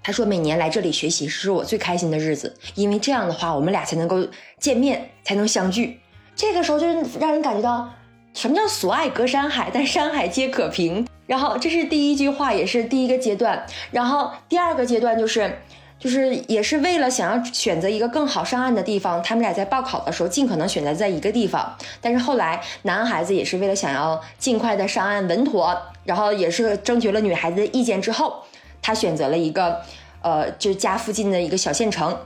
[0.04, 4.26] 她说每年来这里学习是我最开心的日子，因为这样的话我们俩才能够
[4.60, 6.00] 见面，才能相聚。
[6.36, 7.90] 这个时候就是让人感觉到
[8.34, 11.08] 什么叫所爱隔山海，但山海皆可平。
[11.26, 13.66] 然后这是第一句话，也是第一个阶段。
[13.92, 15.60] 然后第二个阶段就是，
[15.98, 21.76] 就是也是为了想要选择一个更好上岸的地方，他们俩在报考的时候尽可能选择在一个地方。
[22.02, 28.44] 但是后来男孩子也是为了想要尽快的上岸稳妥，然后也是征求了女孩子的意见之后，
[28.82, 29.82] 他选择了一个，
[30.22, 32.18] 呃，就是家附近的一个小县城，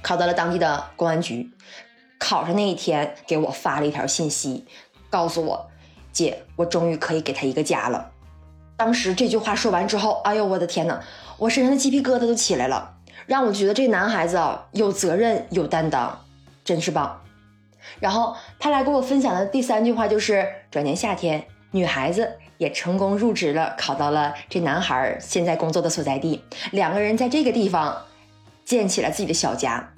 [0.00, 1.50] 考到了当地的公安局。
[2.18, 4.64] 考上那一天，给我发了一条信息，
[5.10, 5.68] 告诉我，
[6.10, 8.12] 姐，我终于可以给他一个家了。
[8.76, 11.00] 当时这句话说完之后，哎呦我的天呐，
[11.38, 12.96] 我身上的鸡皮疙瘩都起来了，
[13.26, 16.24] 让我觉得这男孩子啊有责任有担当，
[16.64, 17.22] 真是棒。
[18.00, 27.96] 然后他来给我分享的第三句话就是：转年夏天，女孩子也成功入职了，考到了这男孩现在工作的所在地，两个人在这个地方
[28.64, 29.92] 建起了自己的小家。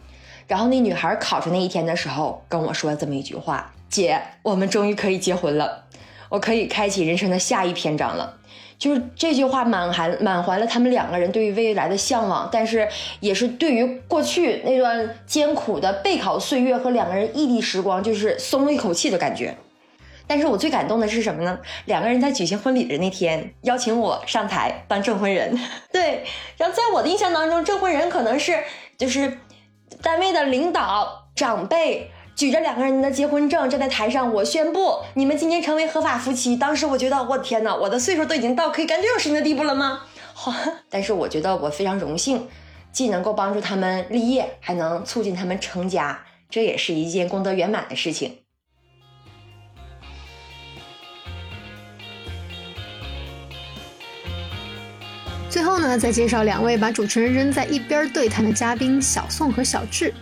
[0.46, 5.84] 然后那女孩考上那一天的时候跟我说了这么一句话：“姐，我们终于可以结婚了，
[6.28, 8.36] 我可以开启人生的下一篇章了。”
[8.78, 19.56] 就是这句话满含满怀了他们两个人对于未来的向往，但是也是对于过去那段艰苦的备考岁月和两个人异地时光，就是松了一口气的感觉。
[20.28, 21.58] 但是我最感动的是什么呢？
[21.86, 25.58] 两个人在举行婚礼的那天，邀请我上台当证婚人。
[25.90, 26.22] 对，
[26.56, 28.62] 然后在我的印象当中，证婚人可能是
[28.96, 29.38] 就是
[30.02, 32.10] 单位的领导长辈。
[32.38, 36.54] 举着两个人的结婚证站在台上，我宣布你们今天成为合法夫妻。
[36.56, 40.02] 当时我觉得，我天哪，我的岁数都已经到可以干这种事情的地步了吗？
[40.34, 40.54] 好，
[40.88, 42.46] 但是我觉得我非常荣幸，
[42.92, 48.36] 既能够帮助他们立业，还能促进他们成家，这也是一件功德圆满的事情。
[55.50, 60.14] 最后呢，再介绍两位把主持人扔在一边对谈的嘉宾小宋和小智。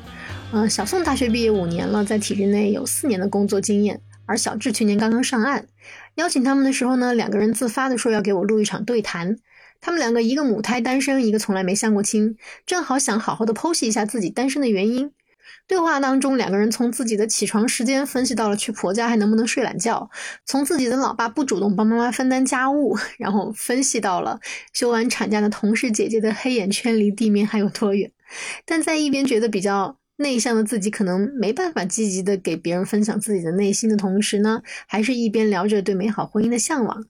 [0.52, 5.66] 嗯，小宋大学毕业五年了，在体制内有四年的工作经验，而小智去年刚刚上岸。
[6.14, 9.36] 邀请他们的时候呢，两个人自发的说要给我录一场对谈。
[9.80, 15.12] 他们两个一个母胎单身，一个从来没相过亲，正好想好好的剖析一下自己单身的原因。
[15.66, 20.08] 对话当中，两个人从自己的起床时间分析到了去婆家还能不能睡懒觉，
[20.46, 24.40] 从自己的老爸不主动帮妈妈分担家务，然后分析到了
[24.72, 28.10] 休完产假的同事姐姐的黑眼圈离地面还有多远。
[28.64, 29.98] 但在一边觉得比较。
[30.16, 37.04] 内向的自己可能没办法积极的给别人分享自己的内心的同时呢，还是一边聊着对美好婚姻的向往。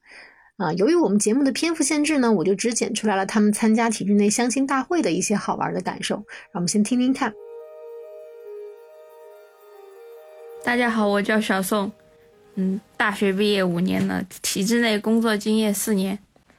[0.56, 6.16] 啊，由于我们节目的篇幅限制呢，我就只剪出来了他们参加体制内相亲大会的一些好玩的感受。
[6.16, 7.32] 让我们先听听看。
[10.64, 11.92] 大家好，我叫小宋，
[12.54, 16.18] 嗯，大学毕业五年了，体制内工作经验四年。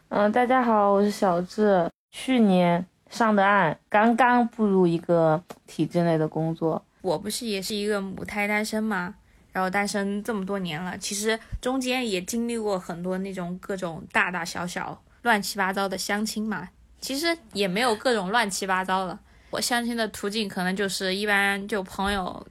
[0.10, 2.86] 嗯，大家好，我是小智，去年。
[3.10, 6.84] 上的岸，刚刚步入一个体制内的工作。
[7.02, 9.16] 我不是也是一个母胎单身吗？
[9.54, 16.70] 然后单身这么多年了，其实中间也经历过很多那种各种大大小小、乱七八糟的相亲嘛。
[17.00, 19.18] 其实也没有各种乱七八糟的，
[19.50, 22.46] 我相亲的途径可能就是一般就朋友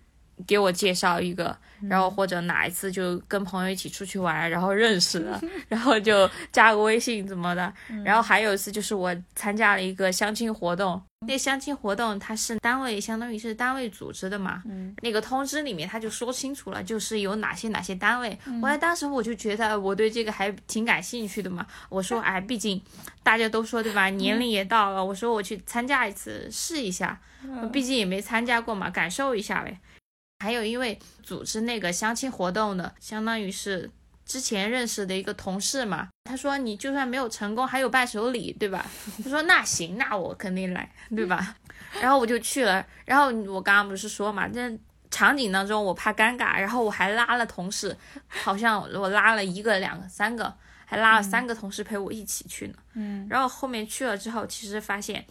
[0.46, 1.56] 给我介绍一个。
[1.90, 7.70] 然后或者哪一次就跟朋友一起出去玩，然后认识了， 然后就加个微信怎么的。
[8.02, 14.62] 然后还有一次就是我参加了一个相亲活动，那相亲活动它是单位相当于是单位组织的嘛，
[15.02, 18.38] 那个通知里面他就说清楚了，就是有哪些哪些单位。
[18.62, 22.80] 后来当时我就觉得我对这个还挺感兴趣的嘛，我说 哎，毕竟
[23.22, 27.20] 大家都说对吧，年龄也到了，我说我去参加一次试一下，
[27.70, 29.78] 毕竟也没参加过嘛，感受一下呗。
[30.40, 33.90] 还有，因为组织那个相亲活动的，相当于是
[34.24, 36.08] 之前认识的一个同事嘛。
[36.24, 38.84] 他说你就算没有成功，还有伴手礼，对吧？
[39.24, 41.56] 他说那行，那我肯定来，对吧？
[42.00, 42.84] 然后我就去了。
[43.04, 44.78] 然后我刚刚不是说嘛，这
[45.10, 47.96] 场景当中我怕尴尬，然后我还拉了同事，
[48.28, 50.52] 好像我拉了一个、两个、三个，
[50.84, 52.74] 还拉了三个同事陪我一起去呢。
[52.94, 53.26] 嗯。
[53.30, 55.24] 然后后面去了之后，其实发现。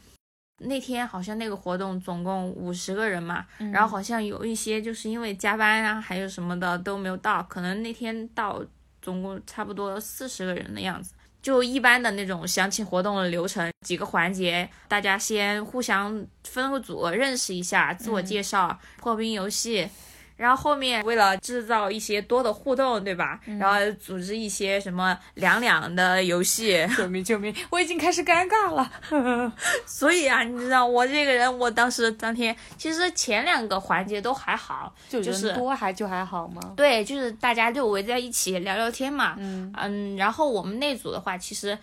[0.60, 8.64] 那天好像那个活动总共五十个人嘛，然后好像有一些就是因为加班啊，还有什么的都没有到，可能那天到
[9.02, 11.14] 总共差不多四十个人的样子。
[11.42, 19.88] 就一般的那种相亲活动的流程，几个环节，大家先互相分个组认识一下，自我介绍，破冰游戏。
[20.36, 23.40] 然后后面为了制造一些多的互动，对吧？
[23.60, 26.86] 然后组织一些什么两两的游戏。
[26.98, 27.56] 救命救命！
[27.70, 28.92] 我已经开始尴尬了。
[29.86, 36.74] 所以啊，你知道我这个人，我当时当天其实前两个环节都还好，就是多还就还好吗？
[36.76, 39.36] 对，就是大家就围在一起聊聊天嘛。
[39.38, 41.78] 嗯嗯，然后我们那组的话，其实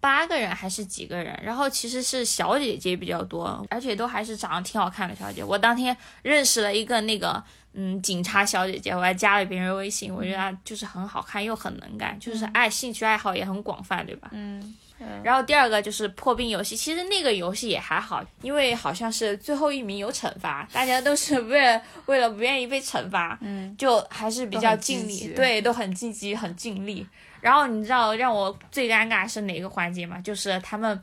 [0.00, 5.42] 八个人还是几个人，然后其实是小姐姐比较多，而且都还是长得挺好看的小姐。
[5.42, 7.42] 我当天认识了一个那个。
[7.72, 14.28] 嗯，警察小姐姐，我还加了别人微信，我觉得她就是很好看又很能干，就是爱兴趣爱好也很广泛，对吧？
[14.32, 14.74] 嗯。
[15.22, 27.06] 然后第二个就是破冰游戏，其实那个游戏也还好，因为好像是最后一名有惩罚，大家都是为了为了不愿意被惩罚， 嗯，就还是比较尽力，对，都很积极很尽力。
[27.40, 30.20] 然后你知道让我最尴尬是哪个环节吗？
[30.20, 31.00] 就是他们。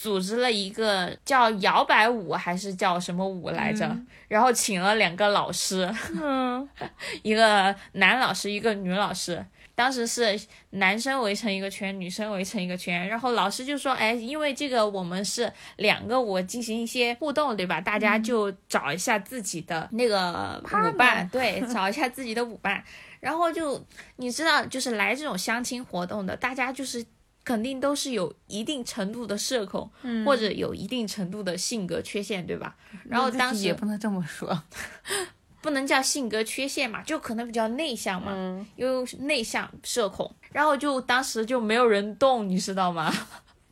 [0.00, 3.98] 组织了一个叫摇摆舞还是叫什么舞来着？
[4.28, 5.92] 然后请了两个老师，
[6.22, 6.68] 嗯，
[7.24, 9.44] 一个男老师，一个女老师。
[9.74, 10.40] 当时是
[10.70, 17.80] 男生围成一个圈，女生围成一个圈，然后老师就说，哎，因为这个我们是两个舞进行一些互动，对吧？
[17.80, 22.82] 大家就找一下自己的那个舞伴，对， 找一下自己的舞伴。
[23.18, 23.84] 然后就
[24.16, 27.04] 你知道，就是来这种相亲活动的，大家就是
[27.48, 30.22] 肯定都是有一定程度的社恐，嗯。
[30.26, 32.76] 或者有一定程度的性格缺陷，对吧？
[33.08, 34.62] 然后当时也不能这么说，
[35.62, 43.10] 不能叫性格缺陷嘛，就可能比较内向嘛，又是内向社恐，然后就当时就没有人动，你知道吗？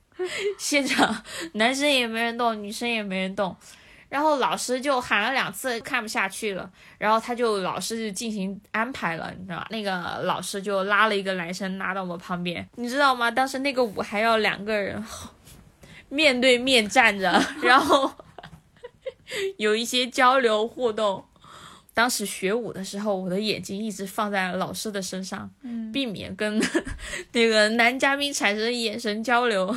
[0.58, 1.22] 现场
[1.52, 3.54] 男生也没人动，女生也没人动，
[4.08, 9.66] 然后老师就喊了两次，看不下去了，然后他就老师就进行安排了，你知道吧？
[9.70, 13.30] 那个老师就拉了一个男生拉到我旁边，你知道吗？
[13.30, 15.04] 当时那个舞还要两个人
[16.08, 18.10] 面对面站着，然后
[19.58, 21.24] 有一些交流互动。
[21.92, 26.62] 当时学舞的时候，我的眼睛一直放在老师的身上，嗯避免跟
[27.32, 29.74] 那个男嘉宾产生眼神交流。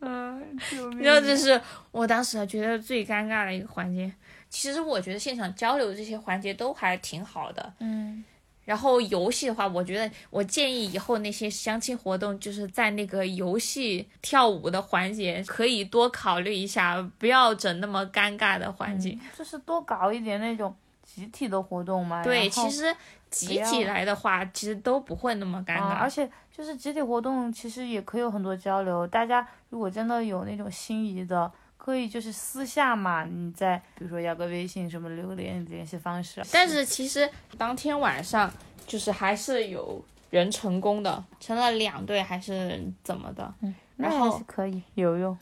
[0.00, 4.12] 嗯，救命然后这是我当时觉得最尴尬的一个环节。
[4.50, 7.72] 其实我觉得现场交流这些环节都还挺好的。
[7.80, 8.24] 嗯，
[8.64, 19.18] 然后游戏的话，我觉得我建议以后那些相亲活动，就是在那个游戏跳舞的环节，可以多考虑一下，不要整那么尴尬的环节。
[19.36, 22.24] 就是多搞一点那种集体的活动嘛。
[22.24, 22.94] 对，其实
[23.30, 25.82] 集体来的话，其实都不会那么尴尬。
[25.82, 29.06] 啊，而且就是集体活动，其实也可以有很多交流。
[29.06, 36.42] 大家如果真的有那种心仪的，可以就是私下嘛，你再比如说要个微信什么留个联联系方式。
[36.52, 38.52] 但是其实当天晚上
[38.86, 43.54] 就是还是有人成功的，成了两对还是怎么的？
[43.62, 45.38] 嗯，然那还后是可以有用，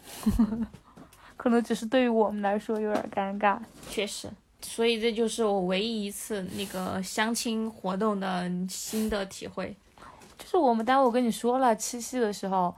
[1.37, 3.59] 可能只是对于我们来说有点尴尬。
[3.89, 4.29] 确实，
[4.67, 9.75] 所以这就是我唯一一次那个相亲活动的新的体会。
[10.37, 12.75] 就是我们单位，我跟你说了，七夕的时候，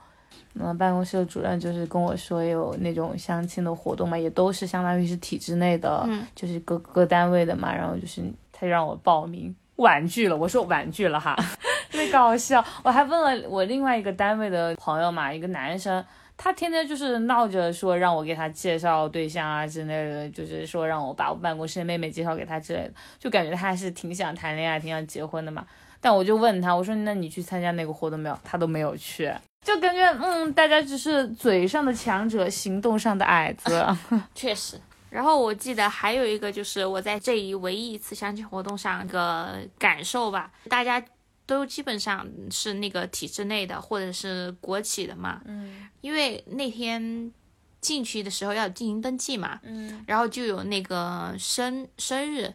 [0.55, 8.23] 嗯，办公室的主任就是跟我说有那种相亲的活动嘛，也都是相当于是体制内的，嗯就是各各单位的嘛，然后就是
[8.53, 11.35] 他让我报名，婉拒了，我说婉拒了哈，
[11.91, 12.65] 特别搞笑。
[12.85, 16.05] 我还问了我另外一个单位的朋友嘛，一个男生。
[16.39, 25.67] 他天天就是闹着说让我给他介绍对象啊之类的，就是说让我把我办公室的妹妹介绍给他之类的，就感觉他还是挺想谈恋爱、挺想结婚的嘛。
[26.01, 28.39] 但我就问他，我说那你去参加那个活动没有？
[28.45, 29.31] 他都没有去，
[29.65, 33.85] 就感觉嗯，大家只是嘴上的强者，行动上的矮子。
[34.33, 34.81] 确实。
[35.11, 41.03] 然后我记得还有一个就是我在这一唯一一次相亲活动上一个感受吧，大家
[41.49, 47.33] 都基本上是那个体制内的或者是国企的嘛，嗯因为那天
[47.81, 52.53] 进去的时候要进行登记嘛，嗯然后就有那个生生日，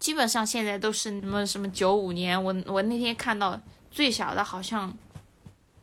[0.00, 3.60] 基本上现在都是什么什么九五年，我我那天看到
[3.92, 4.92] 最小的好像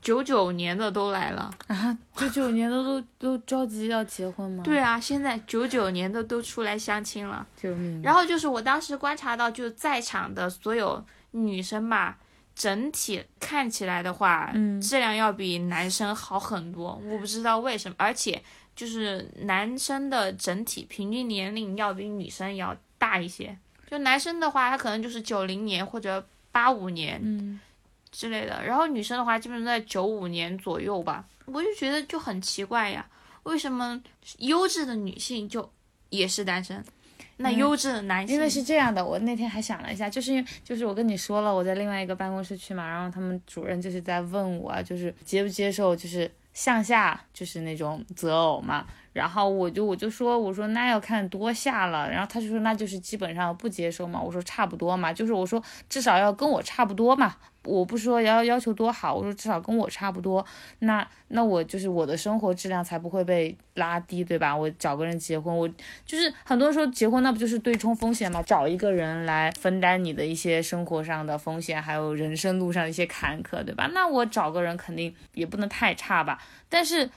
[0.02, 1.50] 九九年的都来了。
[1.68, 4.62] 啊，九九年的都都着急要结婚吗？
[4.66, 7.48] 对，啊，现在九九年的都出来相亲了。
[7.56, 8.02] 救命！
[8.02, 12.20] 然后就是我当时观察到，就在场的所有女生吧，
[12.56, 17.02] 整体看起来的话，嗯质量要比男生好很多。
[17.06, 18.42] 我不知道为什么，而且
[18.76, 23.58] 就是男生的整体平均年龄要比女生要大一些。
[23.90, 27.60] 就男生的话，他可能就是九零年或者八五年嗯
[28.12, 31.26] 之类的，然后女生的话，基本上在九五年左右吧。
[31.46, 33.06] 我就觉得就很奇怪呀，
[33.44, 34.02] 为什么
[34.38, 35.70] 优质的女性就
[36.10, 36.84] 也是单身，
[37.38, 37.58] 那嗯。
[37.58, 60.46] 优质的男性因为是这样的，我那天还想了一下，就是因为就是我跟你说了，我在另外一个办公室去嘛，然后他们主任就是在问我啊，就是接不接受就是向下就是那种择偶嘛，然后我就我就说我说那要看多下了，然后他就说那就是基本上不接受嘛，我说差不多嘛，就是我说至少要跟我差不多嘛，我不说要要求多好，我说至少跟我差不多，
[60.80, 64.56] 那那我就是我的生活质量才不会被拉低，对吧？
[64.56, 65.70] 我找个人结婚，我
[66.06, 68.42] 就是很多人说结婚那不就是对冲风险嘛？
[68.42, 73.90] 找一个人来分担你的一些生活上的风险，还有人生路上的一些坎坷，对吧？
[73.94, 76.40] 那我找个人肯定也不能太差吧？
[76.68, 77.10] 但是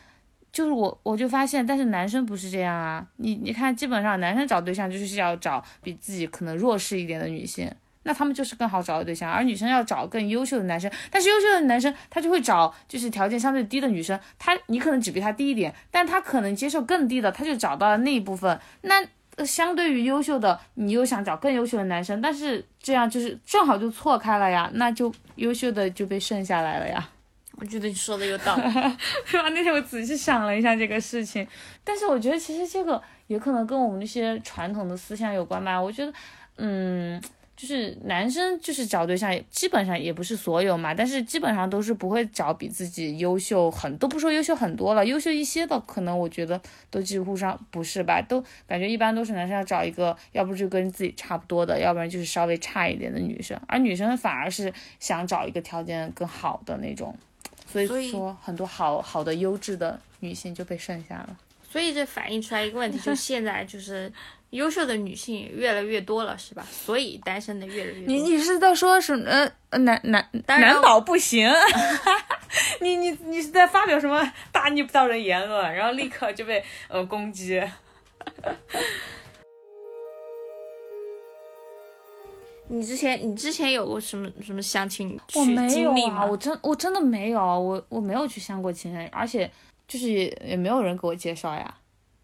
[0.57, 3.07] 就是我我就发现，但是男生不是这样啊。
[3.17, 7.71] 你你看，基本上男生找对象就是要找比自己可能弱势一点的女性。
[8.05, 18.59] 那他们就是更好找的对象，而女生要找更优秀的男生，但是优秀的男生他就会找就是条件相对低的女生，他你可能只比他低一点，但他可能接受更低的，他就找到了那一部分。
[18.81, 27.11] 那相对于优秀的，你又想找更优秀的男生，但是这样就是正好就错开了呀，那就优秀的就被剩下来了呀。
[27.57, 28.63] 我觉得你说的有道理。
[29.31, 29.49] 对吧？
[29.51, 31.47] 那天我仔细想了一下这个事情，
[31.83, 35.81] 但是我觉得其实这个也可能跟我们那些传统的思想有关吧。
[35.81, 36.13] 我觉得，
[36.57, 37.21] 嗯，
[37.57, 57.17] 就是男生就是找对象，基本上也不是所有嘛，但是基本上都是不会找比自己优秀很都不说优秀很多了，优秀一些的，可能我觉得都几乎上不是吧，都感觉一般都是男生要找一个，要不就跟自己差不多的，要不然就是稍微差一点的女生，而女生反而是想找一个条件更好的那种，
[57.67, 61.37] 所以说很多好好的优质的女性就被剩下了。
[61.69, 64.11] 所以这反映出来一个问题，就是现在就是
[64.51, 66.67] 优秀的女性越来越多了，是吧？
[66.71, 68.07] 所以单身的越来越多。
[68.07, 69.29] 你你是在说什么？
[69.71, 71.47] 呃，男男男宝不行？
[72.81, 75.75] 你你你是在发表什么大逆不道的言论？
[75.75, 77.63] 然后立刻就被呃攻击。
[82.69, 89.51] 你之前你之前有过什么什么相亲我没有啊，我真我真的没有，我我没有去相过亲，而且。
[89.89, 91.73] 就是也也没有人给我介绍呀，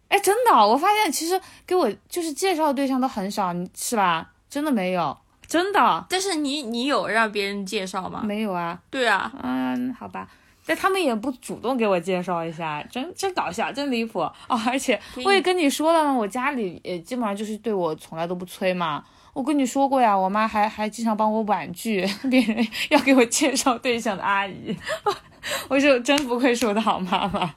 [0.09, 4.32] 哎，真的，我发现其实给我就是介绍的对象都很少，是吧？
[4.51, 5.16] 真的没有，
[5.47, 6.05] 真的。
[6.11, 8.20] 但是你你有让别人介绍吗？
[8.24, 8.76] 没有啊。
[8.90, 10.28] 对啊，嗯，好吧，
[10.66, 14.61] 但他们也不主动给我介绍一下，真真搞笑，真离谱哦！
[14.66, 19.05] 而且我也跟你说了嘛，我家里也基本上就是对我从来都不催嘛。
[19.33, 24.76] 我跟你说过呀，我妈还还经常帮我婉拒 别人要给我介绍对象的阿姨。
[25.68, 27.53] 我就真不愧是我的好妈妈，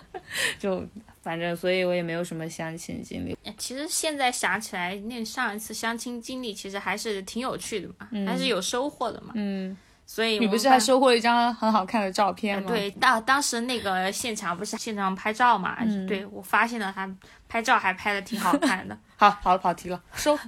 [0.58, 0.82] 就
[1.20, 3.36] 反正，所以我也没有什么相亲经历。
[3.58, 9.32] 其实现在想起来，那上一次相亲经历其实还是挺有趣的嘛，还是有收获的嘛。
[9.34, 12.70] 嗯，所以你不是还收获了一张很好看的照片吗？
[12.70, 15.76] 对，当当时那个现场不是现场拍照嘛？
[16.08, 17.06] 对我发现了他
[17.48, 18.96] 拍照还拍的挺好看的。
[19.16, 20.38] 好，好了，跑题了，收。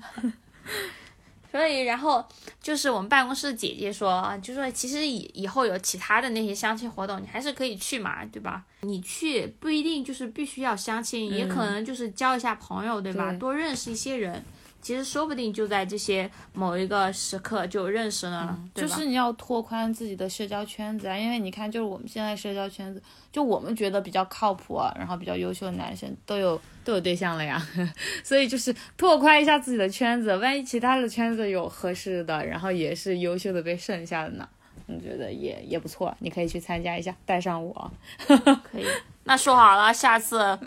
[1.50, 2.22] 所以，然后
[2.60, 8.62] 就是我们办公室姐姐说，就说其实以以后有其他的那些相亲活动，你还是可以去嘛，对吧？
[8.82, 13.32] 你去不一定就是必须要相亲，也可能就是交一下朋友，对吧？
[13.38, 14.44] 多认识一些人。
[14.88, 27.62] 其实说不定就在这些某一个时刻就认识了，就是你要拓宽自己的社交圈子啊，因为你看，就是我们现在社交圈子，就我们觉得比较靠谱，然后比较优秀的男生都有都有对象了呀，
[28.24, 34.48] 所以就是拓宽一下自己的圈子，万一其他的圈子有合适的，然后也是优秀的被剩下的呢，
[34.86, 37.92] 我觉得也也不错，你可以去参加一下，带上我，
[38.26, 38.86] 可以，
[39.24, 40.58] 那说好了，下次。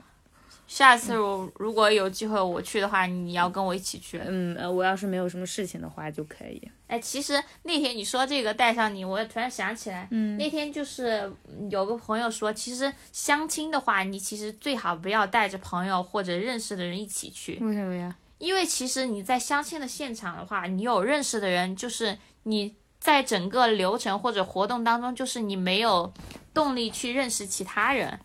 [0.71, 4.21] 下次如如果有机会我去的话，你要跟我一起去。
[4.25, 6.65] 嗯，呃，我要是没有什么事情的话就可以。
[6.87, 11.29] 哎，其实那天你说这个带上你，我也突然想起来，嗯，那天就是
[11.69, 17.59] 有个朋友说，其实相亲的话，你其实最好不要带着朋友或者认识的人一起去。
[17.59, 18.15] 为什么呀？
[18.37, 26.13] 因为其实你在相亲的现场的话，你有认识的人，就是你在整个流程或者活动当中，就是你没有
[26.53, 28.17] 动力去认识其他人。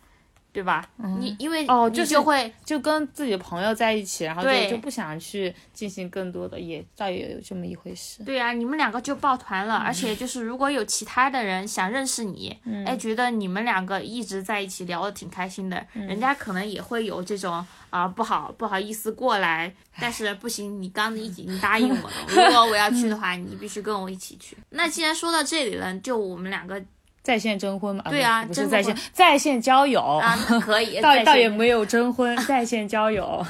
[0.57, 0.89] 对吧？
[1.21, 8.23] 你因为哦，就会就跟自己的朋友在一起，然后就就不想去进行更多的，也倒也有这么一回事。
[8.25, 24.57] 对啊，你们两个就抱团了，而且就是如果有其他的人想认识你，哎，觉得你们两个一直在一起聊的挺开心的，人家可能也会有这种啊不好不好意思过来，但是不行，你刚已经答应我了，如果我要去的话，你必须跟我一起去。
[24.71, 26.83] 那既然说到这里了，就我们两个。
[27.27, 28.05] 在线征婚嘛？
[28.09, 31.01] 对啊，不是在线在线交友啊，可以。
[31.01, 33.45] 倒倒也没有征婚，在线交友，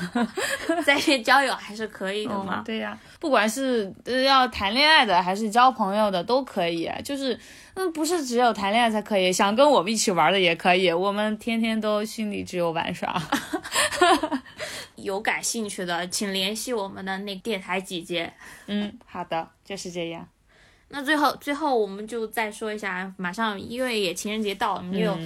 [0.82, 2.62] 在线交友还是可以的嘛？
[2.64, 3.92] 对呀，不管是
[4.24, 7.38] 要谈恋爱的还是交朋友的都可以，就是
[7.74, 13.20] 嗯，不是只有谈恋爱才可以，想跟我们一起玩的也可以，我们天天都心里只有玩耍。
[14.96, 18.32] 有感兴趣的，请联系我们的那电台姐姐。
[18.68, 20.26] 嗯，好的，就是这样。
[20.88, 25.18] 那最后，最后我们就再说一下，马上因为也情人节到了，你有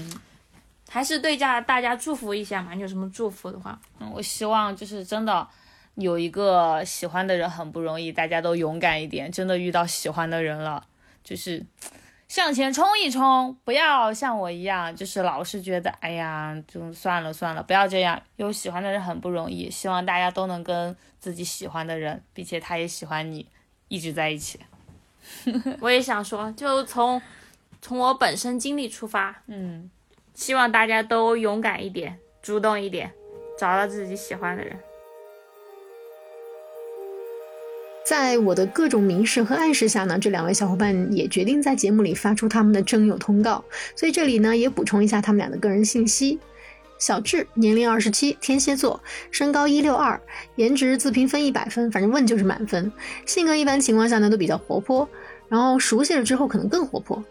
[0.88, 2.72] 还是对家大家祝福一下嘛？
[2.74, 3.78] 你有什么祝福的话？
[4.00, 5.47] 嗯，我希望就是真的
[5.97, 10.85] 有一个喜欢的人很不容易，大家都勇敢一点，真的遇到喜欢的人了，
[11.22, 11.64] 就是
[12.26, 18.20] 向前冲一冲，不要像我一样，就是老是觉得哎呀，就算了算了，不要这样。
[18.36, 23.47] 有喜欢的人很不容易，希望大家都能跟自己喜欢的人，并且他也喜欢你，
[23.89, 24.59] 一直在一起。
[25.81, 27.20] 我也想说，就从
[27.81, 29.90] 从我本身经历出发，嗯，
[30.35, 33.11] 希望大家都勇敢一点，主动一点，
[33.59, 34.77] 找到自己喜欢的人。
[38.05, 43.62] 在我的各种明示和暗示下呢，这两位小伙伴也决定在节目里发出他们的征友通告，
[43.94, 46.39] 所以这里呢也补充一下他们俩的个人信息：
[47.01, 49.02] 小智，年龄二十七，天蝎座，
[49.32, 50.20] 身高一六二，
[50.55, 52.93] 颜值自评分一百分，反正问就是满分。
[53.27, 55.09] 性格一般情况下呢都比较活泼。
[55.48, 57.24] 然后熟悉了之后可能更活泼，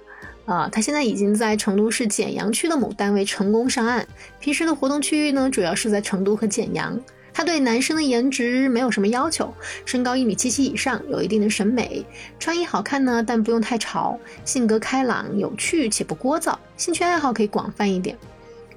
[0.45, 4.05] 啊，他现在已经在成都市简阳区的某单位成功上岸。
[4.41, 6.99] 平时的活动区域呢，主要是在成都和简阳。
[7.31, 9.53] 他对男生的颜值没有什么要求，
[9.85, 12.03] 身高一米七七以上，有一定的审美，
[12.39, 18.17] 穿衣好看呢，但不用太潮，性格开朗有趣且不聒噪，兴趣爱好可以广泛一点。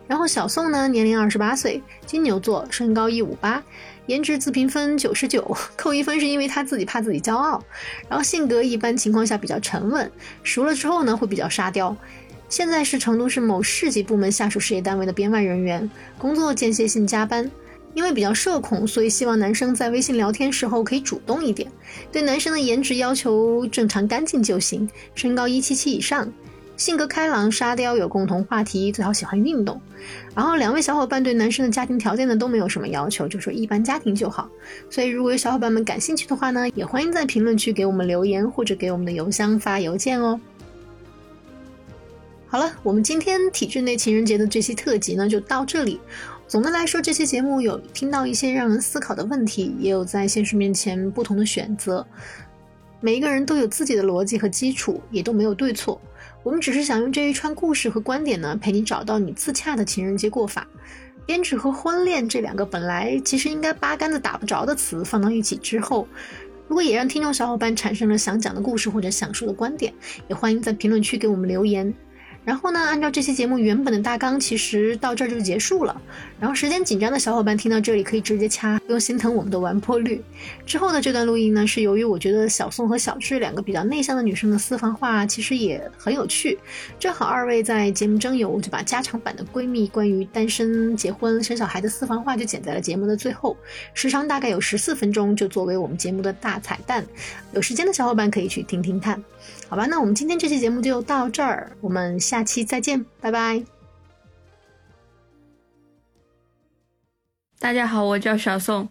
[0.07, 3.63] 然后小宋呢，年龄二十八岁，金牛座，身高一五八，
[4.07, 7.63] 颜值自评分九十九，扣一分是因为他自己怕自己骄傲。
[8.09, 10.11] 然后性格一般情况下比较沉稳，
[10.43, 11.97] 熟了之后呢会比较沙雕。
[12.49, 17.51] 现在是成都市某市级部门下属事业单位的编外人员，工作间歇性加班。
[17.95, 21.71] 因为比较社恐，所以希望男生在微信聊天时候可以主动一点。
[22.11, 26.33] 对男生的颜值要求正常干净就行，身高一七七以上。
[26.77, 29.81] 性格开朗沙雕，有共同话题，最好喜欢运动。
[30.35, 34.49] 然后两位小伙伴对男生的家庭条件呢都没有什么要求，就说一般家庭就好。
[34.91, 40.41] 所以如果有小伙伴们感兴趣的话呢，也欢迎在评论区给我们留言，或者给我们的邮箱发邮件哦。
[42.47, 46.01] 好了，我们今天体制内情人节的这期特辑呢就到这里。
[46.49, 52.05] 总的来说，这期节目有听到一些让人思考的问题，也有在现实面前不同的选择。
[53.01, 55.99] 每一个人都有自己的逻辑和基础，也都没有对错。
[56.45, 60.67] 我们只是想用这一串故事和观点呢，陪你找到你自洽的情人节过法。
[61.25, 66.09] 编制和婚恋这两个本来其实应该八竿子打不着的词放到一起之后，
[66.67, 69.95] 如果也让听众小伙伴产生了想讲的故事或者想说的观点，
[70.29, 71.95] 也欢迎在评论区给我们留言。
[72.45, 76.03] 然后呢，按照这期节目原本的大纲，其实到这儿就结束了。
[76.41, 80.21] 然后时间紧张的小伙伴听到这里可以直接掐，不用心疼我们的完播率。
[80.67, 86.59] 之后的这段录音呢，是由于我觉得小宋和小智两个比较内向的女生的私房话其实也很有趣，
[86.99, 93.57] 正好二位在节目征友，我就把加长版的闺蜜关于单身、结婚、生小孩的私房话就剪在了节目的最后，
[93.95, 97.07] 时长大概有十四分钟，就作为我们节目的大彩蛋。
[97.53, 99.23] 有时间的小伙伴可以去听听看。
[99.73, 103.65] 好吧，那我们今天这期节目就到这儿，我们下期再见，拜拜。
[107.59, 108.87] 大家好，我叫小宋，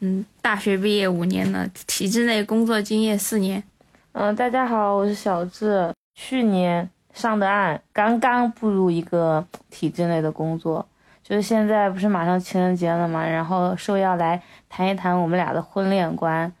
[0.00, 3.64] 嗯，大学毕业五年了，体制内工作经验四年。
[4.12, 10.86] 嗯，大家好，我是小智，去年上的岸，刚刚步入一个体制内的工作，
[11.22, 16.52] 就是现在不是马上情人节了嘛，然后受邀来谈一谈我们俩的婚恋观。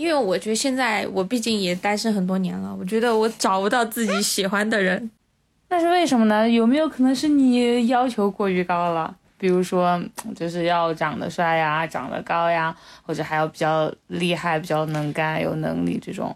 [0.00, 5.10] 因为我觉得现在我毕竟也单身很多年了，我觉得我找不到自己喜欢的人，
[5.68, 6.48] 那是为什么呢？
[6.48, 9.14] 有没有可能是你要求过于高了？
[9.36, 10.02] 比如说，
[10.34, 16.34] 就是要长得帅呀，长得高呀，或者还要比较厉害、比较能干、有能力这种。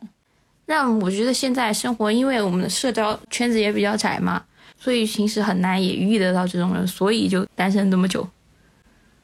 [0.67, 4.45] 那我觉得现在生活，因为我们的社交圈子也比较窄嘛，
[4.79, 8.29] 所以平时很难也遇得到这种人，所以就单身这么久。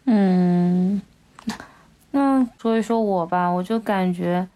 [0.06, 1.00] 嗯。
[2.12, 4.48] 那所以说我吧，我就感觉，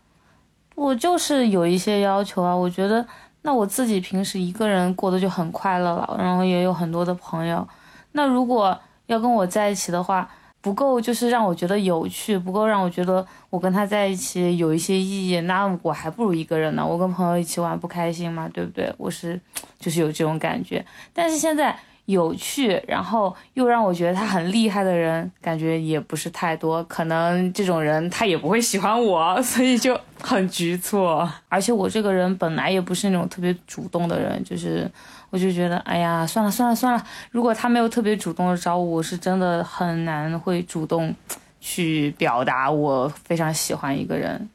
[0.74, 2.54] 我就是有一些要求啊。
[2.54, 3.06] 我觉得，
[3.42, 7.66] 那我自己平时一个人过得就很快乐了，然后也有很多的朋友。
[8.12, 8.76] 那如果
[9.06, 10.28] 要跟我在一起的话，
[10.60, 16.84] 不够就是让我觉得有趣，不够让我觉得我跟他在一起有一些意义，那我还不如一个人呢。
[16.84, 18.48] 我跟朋友一起玩不开心嘛？
[18.52, 18.92] 对不对？
[18.98, 19.40] 我是
[19.78, 20.84] 就是有这种感觉。
[21.12, 21.78] 但是现在。
[22.06, 26.84] 有趣，然后又让我觉得他很厉害的人，感觉也不是太多。
[26.84, 31.06] 可能这种人他也不会喜欢我， 所以就很局促。
[31.48, 34.90] 而且我这个人本来也不是那种特别主动的人，就是
[35.30, 37.06] 我就觉得，哎呀，算了算了算了。
[37.30, 41.14] 如果他没有特别主动的找我，我是真的很难会主动
[41.60, 44.48] 去表达我非常喜欢一个人。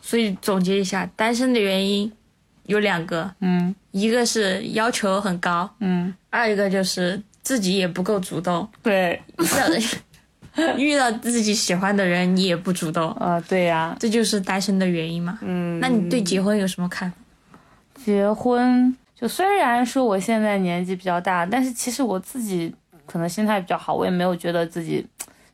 [0.00, 2.10] 所以总结一下，单身的原因。
[2.66, 9.20] 有两个，嗯，一个是要求很高，嗯，二一个就是自己也不够主动，对，
[10.76, 17.16] 遇到自己喜欢的人你也不主动，啊，对呀，这就是单身的原因嘛，嗯，那你对结婚有什么看法？
[18.04, 22.74] 结婚就虽然说我现在年纪比较大，但是其实我自己
[23.06, 25.06] 可能心态比较好，我也没有觉得自己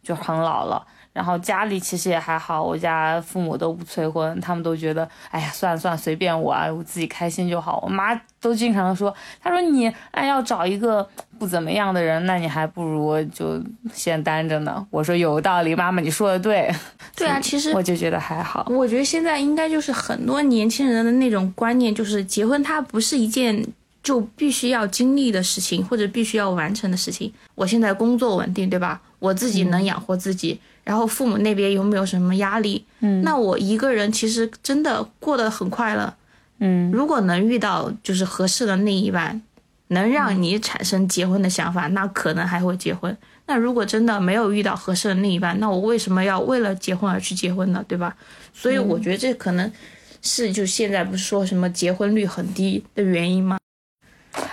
[0.02, 0.84] 就很老了。
[1.12, 7.80] 然后家里其实也还好，我家父母都不催婚，他们都觉得，哎呀，算了算了，随便我啊，我自己开心就好。
[7.82, 9.12] 我妈都经常说，
[9.42, 11.06] 她说你哎要找一个
[11.38, 13.60] 不怎么样的人，那你还不如就
[13.92, 14.86] 先单着呢。
[14.90, 16.72] 我说有道理，妈妈你说的对。
[17.16, 18.66] 对啊，其实我就觉得还好。
[18.70, 23.62] 我觉得现在应该就是很多年轻人的那种观念，就是结婚它不是一件
[24.02, 27.32] 就必须要经历的事情，或者必须要完成的事情。
[27.56, 29.00] 我现在工作稳定，对吧？
[29.18, 30.58] 我自己能养活自己。
[30.90, 32.84] 然后父母那边有没有什么压力？
[32.98, 36.12] 嗯，那我一个人其实真的过得很快乐。
[36.58, 39.40] 嗯，如果能遇到就是合适的另一半，
[39.86, 43.16] 能让你产生结婚的想法，那可能还会结婚。
[43.46, 47.84] 那如果真的没有遇到合适的另一半，那我为什么要为了结婚而去结婚呢？
[47.86, 48.16] 对吧？
[48.52, 49.70] 所以我觉得这可能
[50.22, 53.58] 是就现在不是说什么结婚率很低的原因吗？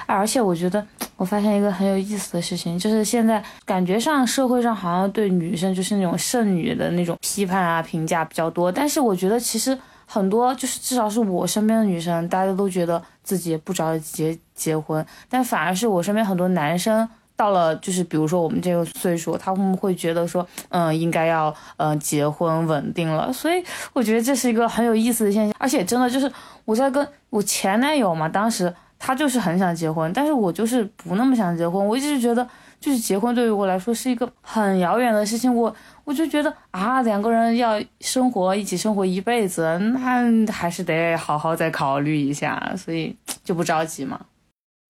[0.05, 0.85] 而且我觉得
[1.15, 23.63] 我发现一个很有意思的事情，就是现在感觉上社会上好像对女生就是那种剩女的那种批判啊评价比较多，但是我觉得其实很多就是至少是我身边的女生，大家都觉得自己不着急结结婚，但反而是我身边很多男生到了就是比如说我们这个岁数，他们会觉得说，嗯，应该要嗯结婚稳定了，所以
[23.93, 26.31] 我觉得这是一个很有意思的现象，而且真的就是
[26.65, 28.73] 我在跟我前男友嘛，当时。
[28.99, 31.85] 他就是很想结婚，但是我就是不那么想结婚。
[31.85, 32.47] 我一直觉得，
[32.79, 35.53] 就是结婚对于我来说是一个很遥远的事情。
[35.53, 44.19] 我我就觉得啊，两个人要生活一起生活一辈子，那还是得好好再考虑一下，所以 就不着急嘛。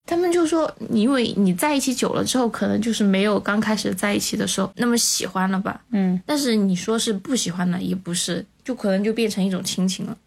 [0.10, 5.82] 他们就说，因为你在一起久了之后，可能就是没有刚开始在一起的时候那么喜欢了吧。
[5.92, 10.18] 嗯，但是你说是不喜欢的，也不是，就可能就变成一种亲情了。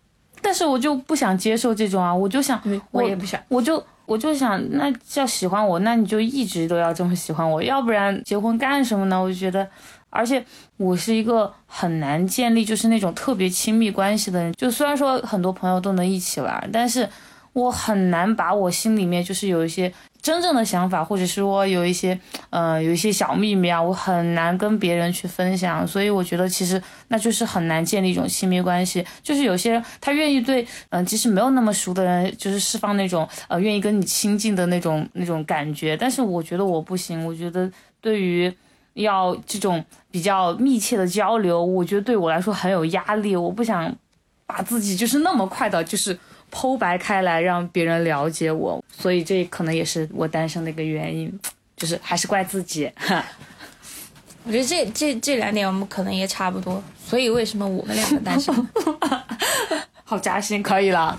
[0.50, 2.60] 但是我就不想接受这种啊，我就想，
[2.90, 9.22] 我也不想，我就我就想，那叫喜欢我，那你就一直都要这么喜欢我，要不然结婚干什么呢？
[9.22, 9.64] 我就觉得，
[10.10, 10.44] 而且
[10.76, 17.08] 我是一个很难建立就是那种特别亲密关系的人，就虽然说很多朋友都能一起玩，但是
[17.52, 19.92] 我很难把我心里面就是有一些。
[20.22, 22.18] 真正的想法，或者是说有一些，
[22.50, 29.04] 呃，有一些小秘密啊，我很难跟别人去分享，所以我觉得其实那就是很难建立一种亲密关系。
[29.22, 35.96] 就是有些人他愿意对，嗯，即使没有那么熟的人，就是释放那种，呃，愿意跟你亲近的那种那种感觉。
[35.96, 37.70] 但是我觉得我不行，我觉得
[38.00, 38.52] 对于
[38.92, 43.34] 要这种比较密切的交流，我觉得对我来说很有压力。
[43.34, 43.90] 我不想
[44.44, 46.18] 把自己就是那么快的，就是。
[46.50, 51.32] 剖白开来，让别人了解我，所以这可能也是我单身的一个原因，
[51.76, 52.90] 就是还是怪自己。
[54.44, 58.54] 我觉得这这这两点我们可能也差不多，所以为什么我们两个单身？
[60.04, 61.16] 好扎心，可以了，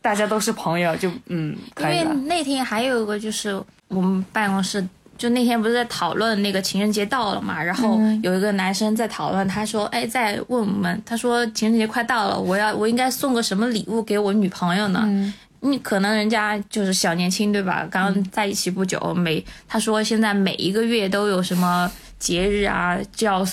[0.00, 2.04] 大家都是朋友，就嗯，可以了。
[2.04, 4.86] 因为那天还有一个就是我们办公室。
[5.20, 15.06] 就那天不是在讨论那个情人节到了嘛，然后有一个男生在讨论，他说：“哎，在问我们，他说情人节快到了，我要我应该送个什么礼物给我女朋友呢？
[15.60, 17.86] 你可能人家就是小年轻对吧？
[17.90, 23.46] 刚在一起不久，每他说现在每一个月都有什么节日啊，就要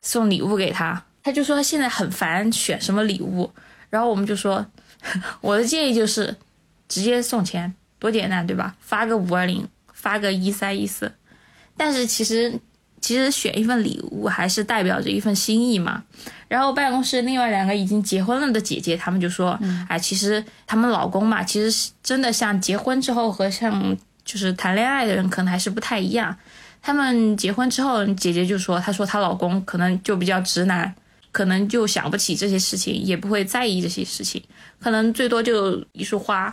[0.00, 1.02] 送礼物给他。
[1.22, 3.50] 他就说现在很烦选什么礼物，
[3.90, 4.64] 然后我们就说，
[5.42, 6.34] 我的建议就是
[6.88, 8.74] 直接送钱，多简单对吧？
[8.80, 9.68] 发个五二零。”
[10.02, 11.12] 发个一三一四，
[11.76, 12.52] 但是其实
[13.00, 16.02] 其实选一份礼物还是代表着一份心意嘛。
[16.48, 26.36] 然后办公室另外两个已经结婚了的姐姐，她们就说：“嗯哎，其实他们老公嘛，其实是真的像结婚之后和像就是谈恋爱的人可能还是不太一样。
[26.82, 30.92] 他们结婚之后，姐姐就说，她说她老公可能就比较直男，
[31.30, 34.42] 可能就想不起这些事情，也不会在意这些事情，
[34.80, 36.52] 可能最多就一束花。”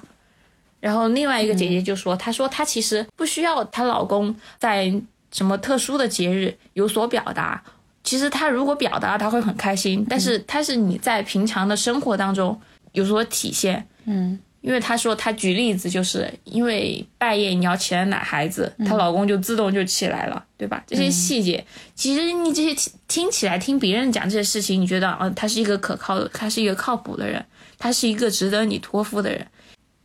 [0.80, 4.90] 然后另外一个姐姐就说：“她说她其实不需要她老公在
[5.32, 7.62] 什么特殊的节日有所表达，
[8.04, 10.06] 其实她如果表达，她会很开心。
[10.10, 12.60] 但是她是你在平常的生活当中
[12.94, 20.82] 有所体现，嗯，因为她说她举例子，就是因为半夜你要起来奶孩子，她老公就自动就起来了，对吧？
[20.88, 27.46] 这些细节，其实你这些听听起来听别人讲这些事情，你觉得啊，他是一个可靠的，他是一个靠谱的人，
[27.78, 29.46] 他是一个值得你托付的人。”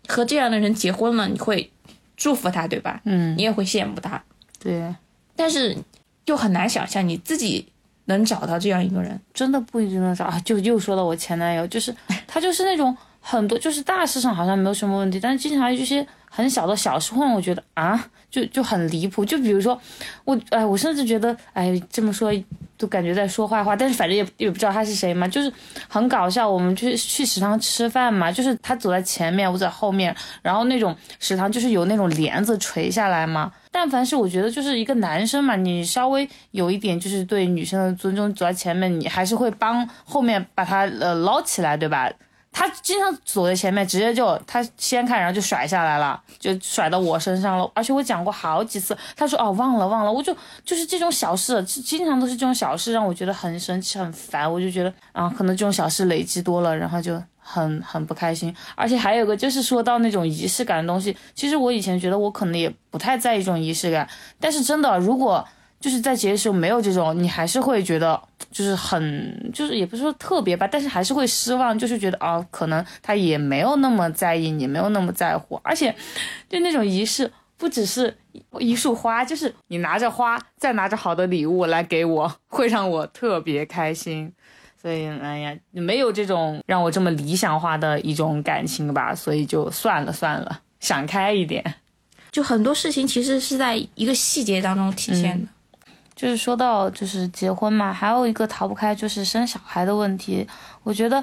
[0.06, 1.70] 和这样的人结婚了，你会
[2.16, 3.00] 祝福他，对吧？
[3.04, 4.22] 嗯，你也会羡慕他，
[4.58, 4.94] 对。
[5.36, 5.76] 但是
[6.24, 7.66] 就很难想象你自己
[8.04, 10.30] 能找到这样一个人，真的不一定能找。
[10.44, 11.94] 就又说到我前男友，就是
[12.26, 18.10] 他就是那种很多，就是大事上好像没有什么问题，但是经常一些很小的小时候我觉得啊。
[18.34, 19.80] 就就很离谱，就比如说，
[20.24, 22.32] 我哎，我甚至觉得，哎，这么说
[22.76, 25.52] 都感觉在说坏话，但是反正也也不知道他是谁嘛，就是
[25.86, 26.50] 很搞笑。
[26.50, 30.12] 我们去去食堂吃饭嘛，就是他走在前面，我在后面，
[30.42, 33.52] 然后那种食堂就是有那种帘子垂下来嘛。
[33.70, 42.10] 但凡是我觉得就是一个男生嘛，你稍微有一点就是对女生的尊重，走在前面，你还是会帮后面把他呃捞起来，对吧？
[42.56, 47.68] 他经常走在前面，直接就他先看，然后就甩下来了，就甩到我身上了。
[47.74, 54.50] 而且我讲过好几次，他说哦忘了忘了，我就就是这种小事，经常都是这种小事让我觉得很生气很烦。
[54.50, 58.54] 我就觉得啊，可能这种小事累积多了，然后就很很不开心。
[58.76, 64.08] 而且还有个就是说到那种仪式感的东西，其实我以前觉得我可能也不太在意这种仪式感，
[64.38, 65.44] 但是真的如果。
[65.84, 68.18] 就是在节的时候没有这种，你还是会觉得
[68.50, 75.94] 就是很就是也不是说特别吧，但是还是会失望，就是觉得啊，可能他也没有那么在意你，没有那么在乎，而且
[76.48, 78.16] 就那种仪式不只是
[78.58, 84.32] 一束花，就是你拿着花再拿着好的礼物来给我，会让我特别开心。
[84.80, 91.62] 所以哎呀，没有这种让我这么理想化的一种感情吧，所以就算了算了，想开一点。
[92.32, 95.46] 就很多事情其实是在一个细节当中体现的。
[96.14, 100.46] 就是说到就是结婚嘛，还有一个逃不开就是生小孩的问题。
[100.82, 101.22] 我觉得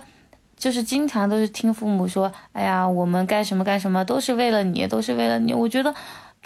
[0.58, 5.54] 就是经常都是听父母说，哎呀，我们干什么干什么都是为了你，都是为了你。
[5.54, 5.94] 我觉得。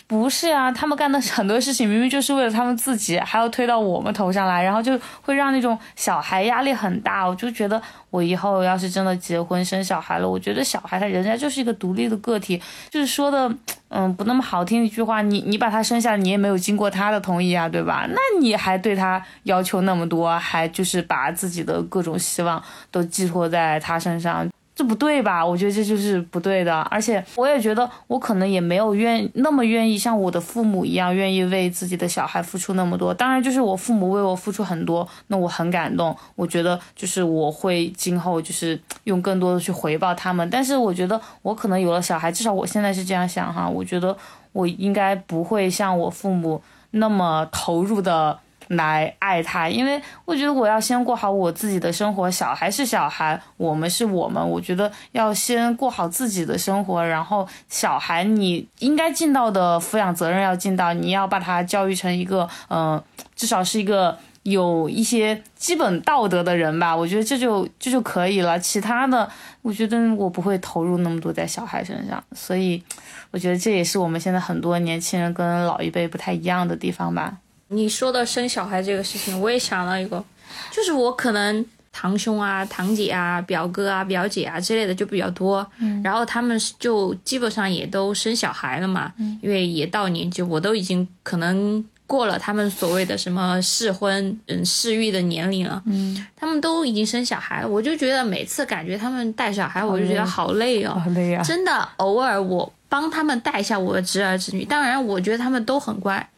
[0.08, 7.26] 不是啊，他们干的很多事情明明就是为了他们自己，还要推到我们头上来，然后就会让那种小孩压力很大。
[7.26, 7.82] 我就觉得，
[8.12, 12.62] 我以后要是真的结婚生小孩了，我觉得小孩他人家就是一个独立的个体，
[12.92, 13.52] 就是说的，
[13.88, 18.06] 嗯，不那么好听一句话，你 你把他生下，你也没有经过他的同意啊，对吧？
[18.08, 22.62] 那你还对他要求那么多，还就是把自己的各种希望
[22.92, 24.48] 都寄托在他身上。
[24.76, 25.46] 这不对吧？
[25.46, 33.14] 我觉得这就是不对的，而且我也觉得我可能也没有愿那么愿意像我的父母一样愿意为自己的小孩付出那么多。
[33.14, 36.14] 当然，就是我父母为我付出很多，那我很感动。
[36.36, 40.50] 我觉得就是我会今后就是用更多的去回报他们。
[40.50, 43.70] 但是我觉得我可能有了小孩，至少我现在是这样想哈。
[43.70, 44.16] 我觉得
[44.52, 46.62] 我应该不会像我父母
[46.92, 48.38] 那么投入的。
[48.70, 52.30] 来爱他，因为我觉得我要先过好我自己的生活。
[52.30, 54.50] 小孩是小孩，我们是我们。
[54.50, 63.02] 我觉得要先过好自己的生活，然后小孩你应该尽到的抚养责任要尽到，你要把他教育成一个，嗯，
[63.36, 66.96] 至少是一个有一些基本道德的人吧。
[66.96, 68.60] 我觉得这就这就可以了。
[68.60, 69.30] 其他的，
[69.62, 72.24] 我觉得我不会投入那么多在小孩身上。
[72.34, 72.84] 所以，
[73.32, 77.38] 我觉得这也是我们现在很多年轻人跟老一辈不太一样的地方吧。
[77.70, 80.24] 你说的生小孩这个事情，我也想到一个，
[80.72, 106.30] 就是我可能堂兄啊、堂姐啊、表哥啊、表姐啊之类的就比较多，嗯，然后他们就基本上也都生小孩了嘛，嗯，因为也到年纪，我都已经可能过了他们所谓的什么适婚、嗯适育的年龄了，嗯，他们都已经生小孩了，我就觉得每次感觉他们带小孩，我就觉得好累哦，好累啊，真的，偶尔我帮他们带一下我的侄儿侄女，当然我觉得他们都很乖。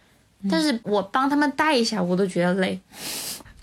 [0.50, 2.80] 但是我帮他们带一下，我都觉得累。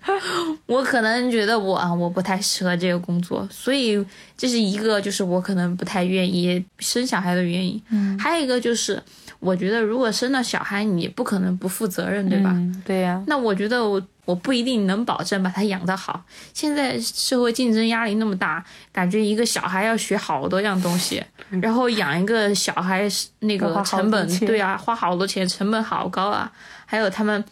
[0.66, 4.04] 我可能觉得我啊，我不太适合这个工作，所以
[4.36, 7.80] 这是一个，就是我可能不太愿意生小孩的原因。
[7.88, 9.02] 嗯，还有一个就是，
[9.44, 12.56] 我觉得如果生了小孩，你不可能不负责任，对吧？
[12.84, 13.22] 对呀。
[13.26, 14.02] 那我觉得我。
[14.26, 16.24] 我不一定能保证把他养得好。
[16.54, 21.22] 现在社会竞争压力那么大，感觉一个小孩要学好多样东西，
[21.60, 23.06] 然后养一个小孩
[23.40, 26.50] 那个成本，对啊，花好多钱，成本好高啊。
[26.86, 27.44] 还有他们，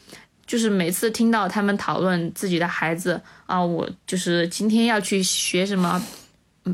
[0.46, 6.02] 就是每次听到他们讨论自己的孩子啊，我就是今天要去学什么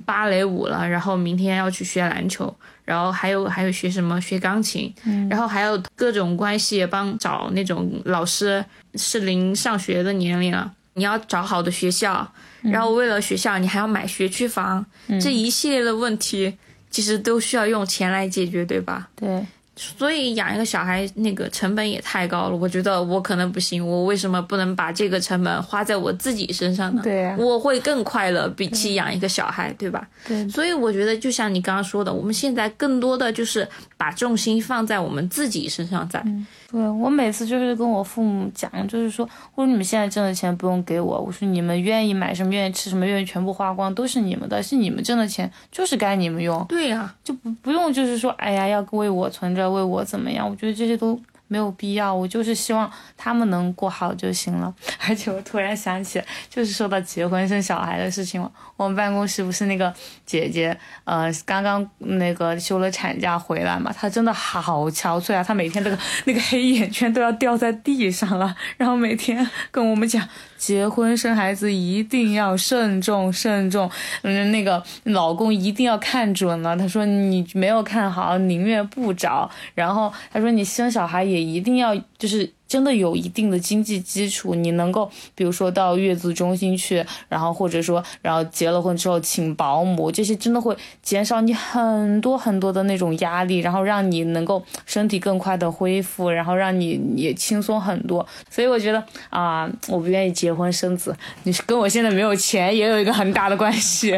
[0.06, 2.54] 芭蕾舞了，然后明天要去学篮球。
[2.88, 4.90] 然后还有还有学什么学钢琴，
[5.28, 10.72] 然后还有各种关系帮找那种老师适龄上学的年龄了。
[10.94, 12.26] 你要找好的学校，
[12.62, 14.84] 然后为了学校你还要买学区房，
[15.20, 16.56] 这一系列的问题
[16.88, 19.10] 其实都需要用钱来解决，对吧？
[19.14, 19.44] 对。
[19.78, 23.86] 所以养一个小孩那个成本也太高了，我觉得我可能不行。
[23.86, 27.00] 我为什么不能把这个成本花在我自己身上呢？
[27.02, 30.06] 对，我会更快乐，比起养一个小孩，对吧？
[30.26, 30.48] 对。
[30.48, 36.24] 所以我觉得，就像你刚刚说的，我们现在更多的就是把重心放在我们自己身上，在。
[36.70, 46.62] 对我每次就是跟我父母讲，就是说，我说你们现在挣的钱不用给我，我说你们愿意买什么，愿意吃什么，愿意全部花光，都是你们的，是你们挣的钱，就是该你们用。
[46.66, 50.48] 对呀，就不不用就是说，哎呀，要为我存着，为我怎么样？
[50.48, 51.18] 我觉得这些都。
[51.50, 54.74] 没有必要，我就是希望他们能过好就行了。
[55.08, 58.52] 而且我突然想起，就是说到结婚生小孩的事情了。
[58.78, 59.92] 我们办公室不是那个
[60.24, 60.74] 姐姐，
[61.04, 70.26] 呃，刚刚那个休了产假回来嘛，她真的好憔悴啊，她每天那个那个黑眼圈都要掉在地上了，然后每天跟我们讲。
[70.56, 73.88] 结婚生孩子一定要慎重慎重，
[74.22, 76.76] 嗯，那个老公一定要看准了。
[76.76, 79.48] 他说你没有看好，宁愿不找。
[79.76, 82.57] 然后他说你生小孩也一定要就是。
[82.68, 98.26] 真的有一定的经济基础，你能够比如说到月子中心去，然后或者说，然后结了婚之后请保姆，这些真的会减少你很多很多的那种压力，然后让你能够身体更快的恢复，然后让你也轻松很多。
[98.50, 104.14] 所以我觉得啊，我不愿意结婚生子，你跟我现在没有钱也有一个很大的关系。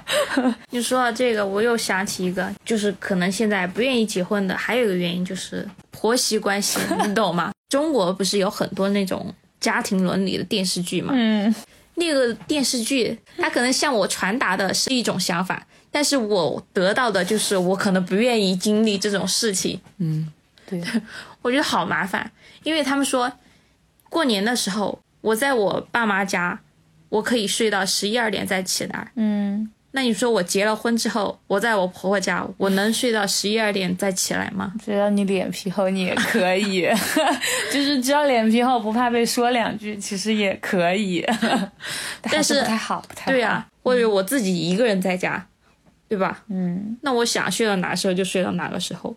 [0.70, 7.52] 你说到这个，我又想起一个，就是可能现在不愿意结婚的，还有一个原因就是婆媳关系，你懂吗？
[7.68, 11.12] 中国不是有很多那种家庭伦理的电视剧嘛？
[11.16, 11.54] 嗯，
[11.94, 19.80] 那个电视剧，它可能向我传达的是一种想法，但是我得到的就是我可能不愿意经历这种事情。
[19.98, 20.30] 嗯，
[20.66, 20.82] 对，
[21.42, 22.30] 我觉得好麻烦，
[22.62, 23.30] 因为他们说
[24.10, 26.60] 过年的时候我在我爸妈家，
[27.08, 29.12] 我可以睡到十一二点再起来。
[29.16, 34.72] 嗯，那你说我结了婚之后，我在我婆婆家，我能睡到十一二点再起来吗？
[34.82, 36.88] 只要你脸皮厚，你也可以，
[37.70, 41.22] 就是只要脸皮厚，不怕被说两句，其实也可以。
[42.22, 43.30] 但是不太好，不太好。
[43.30, 45.46] 对呀、或者我自己一个人在家，
[46.08, 46.42] 对吧？
[46.48, 49.14] 嗯，那我想睡到哪时候就睡到哪个时候。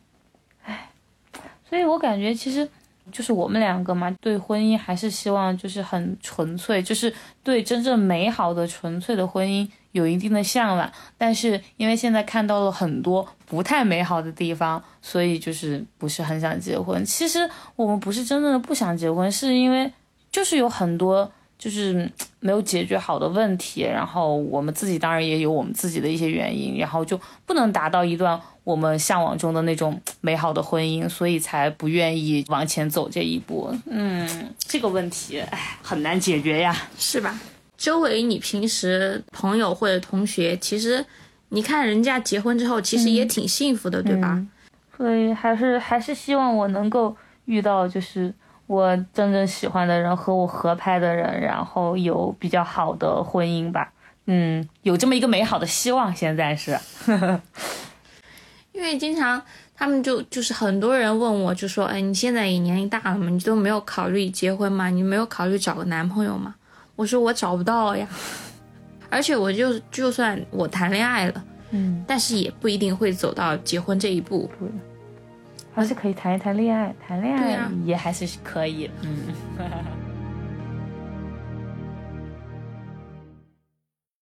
[1.67, 2.67] 所以我感觉其实
[3.11, 7.13] 就是我们两个嘛，对婚姻还是希望就是很纯粹，就是
[7.43, 10.91] 对真正美好的纯粹的婚姻有一定的向往。
[11.17, 17.03] 但是因为现在看到了很多不太美好的地方，所以就是不是很想结婚。
[17.05, 19.91] 其实我们不是真正的不想结婚，是因为
[20.31, 21.31] 就是有很多。
[21.57, 22.09] 就是
[22.39, 33.73] 没有解决好的问题，然后我们自己当然也有我们自己的一些原因，然后就不能达到一段我们向往中的那种 美好的婚姻，所以才不愿意往前走这一步。
[33.87, 37.39] 嗯，这个问题哎很难解决呀，是吧？
[37.77, 41.03] 周围你平时朋友或者同学，其实
[41.49, 44.33] 你看人家结婚之后，其实也挺幸福的，对吧？
[44.35, 44.49] 嗯
[44.97, 47.13] 所以还是还是希望我能够
[47.45, 48.33] 遇到就是。
[48.67, 53.91] 我真正喜欢的人和我合拍的人，然后有比较好的婚姻吧，
[54.25, 56.15] 嗯，有这么一个美好的希望。
[56.15, 56.77] 现在是，
[58.73, 59.41] 因为经常
[59.75, 64.89] 他们就就是很多人问我，就说，哎，你现在也年龄大了嘛，你都没有考虑结婚吗？
[64.89, 66.55] 你没有考虑找个男朋友吗？
[66.95, 68.07] 我说我找不到呀，
[69.11, 74.49] 而且我就就算我谈恋爱了，嗯，但是也不一定会走到结婚这一步。
[74.59, 74.67] 对。
[75.75, 79.27] 还是可以谈一谈恋爱，谈恋爱也还是可以，嗯。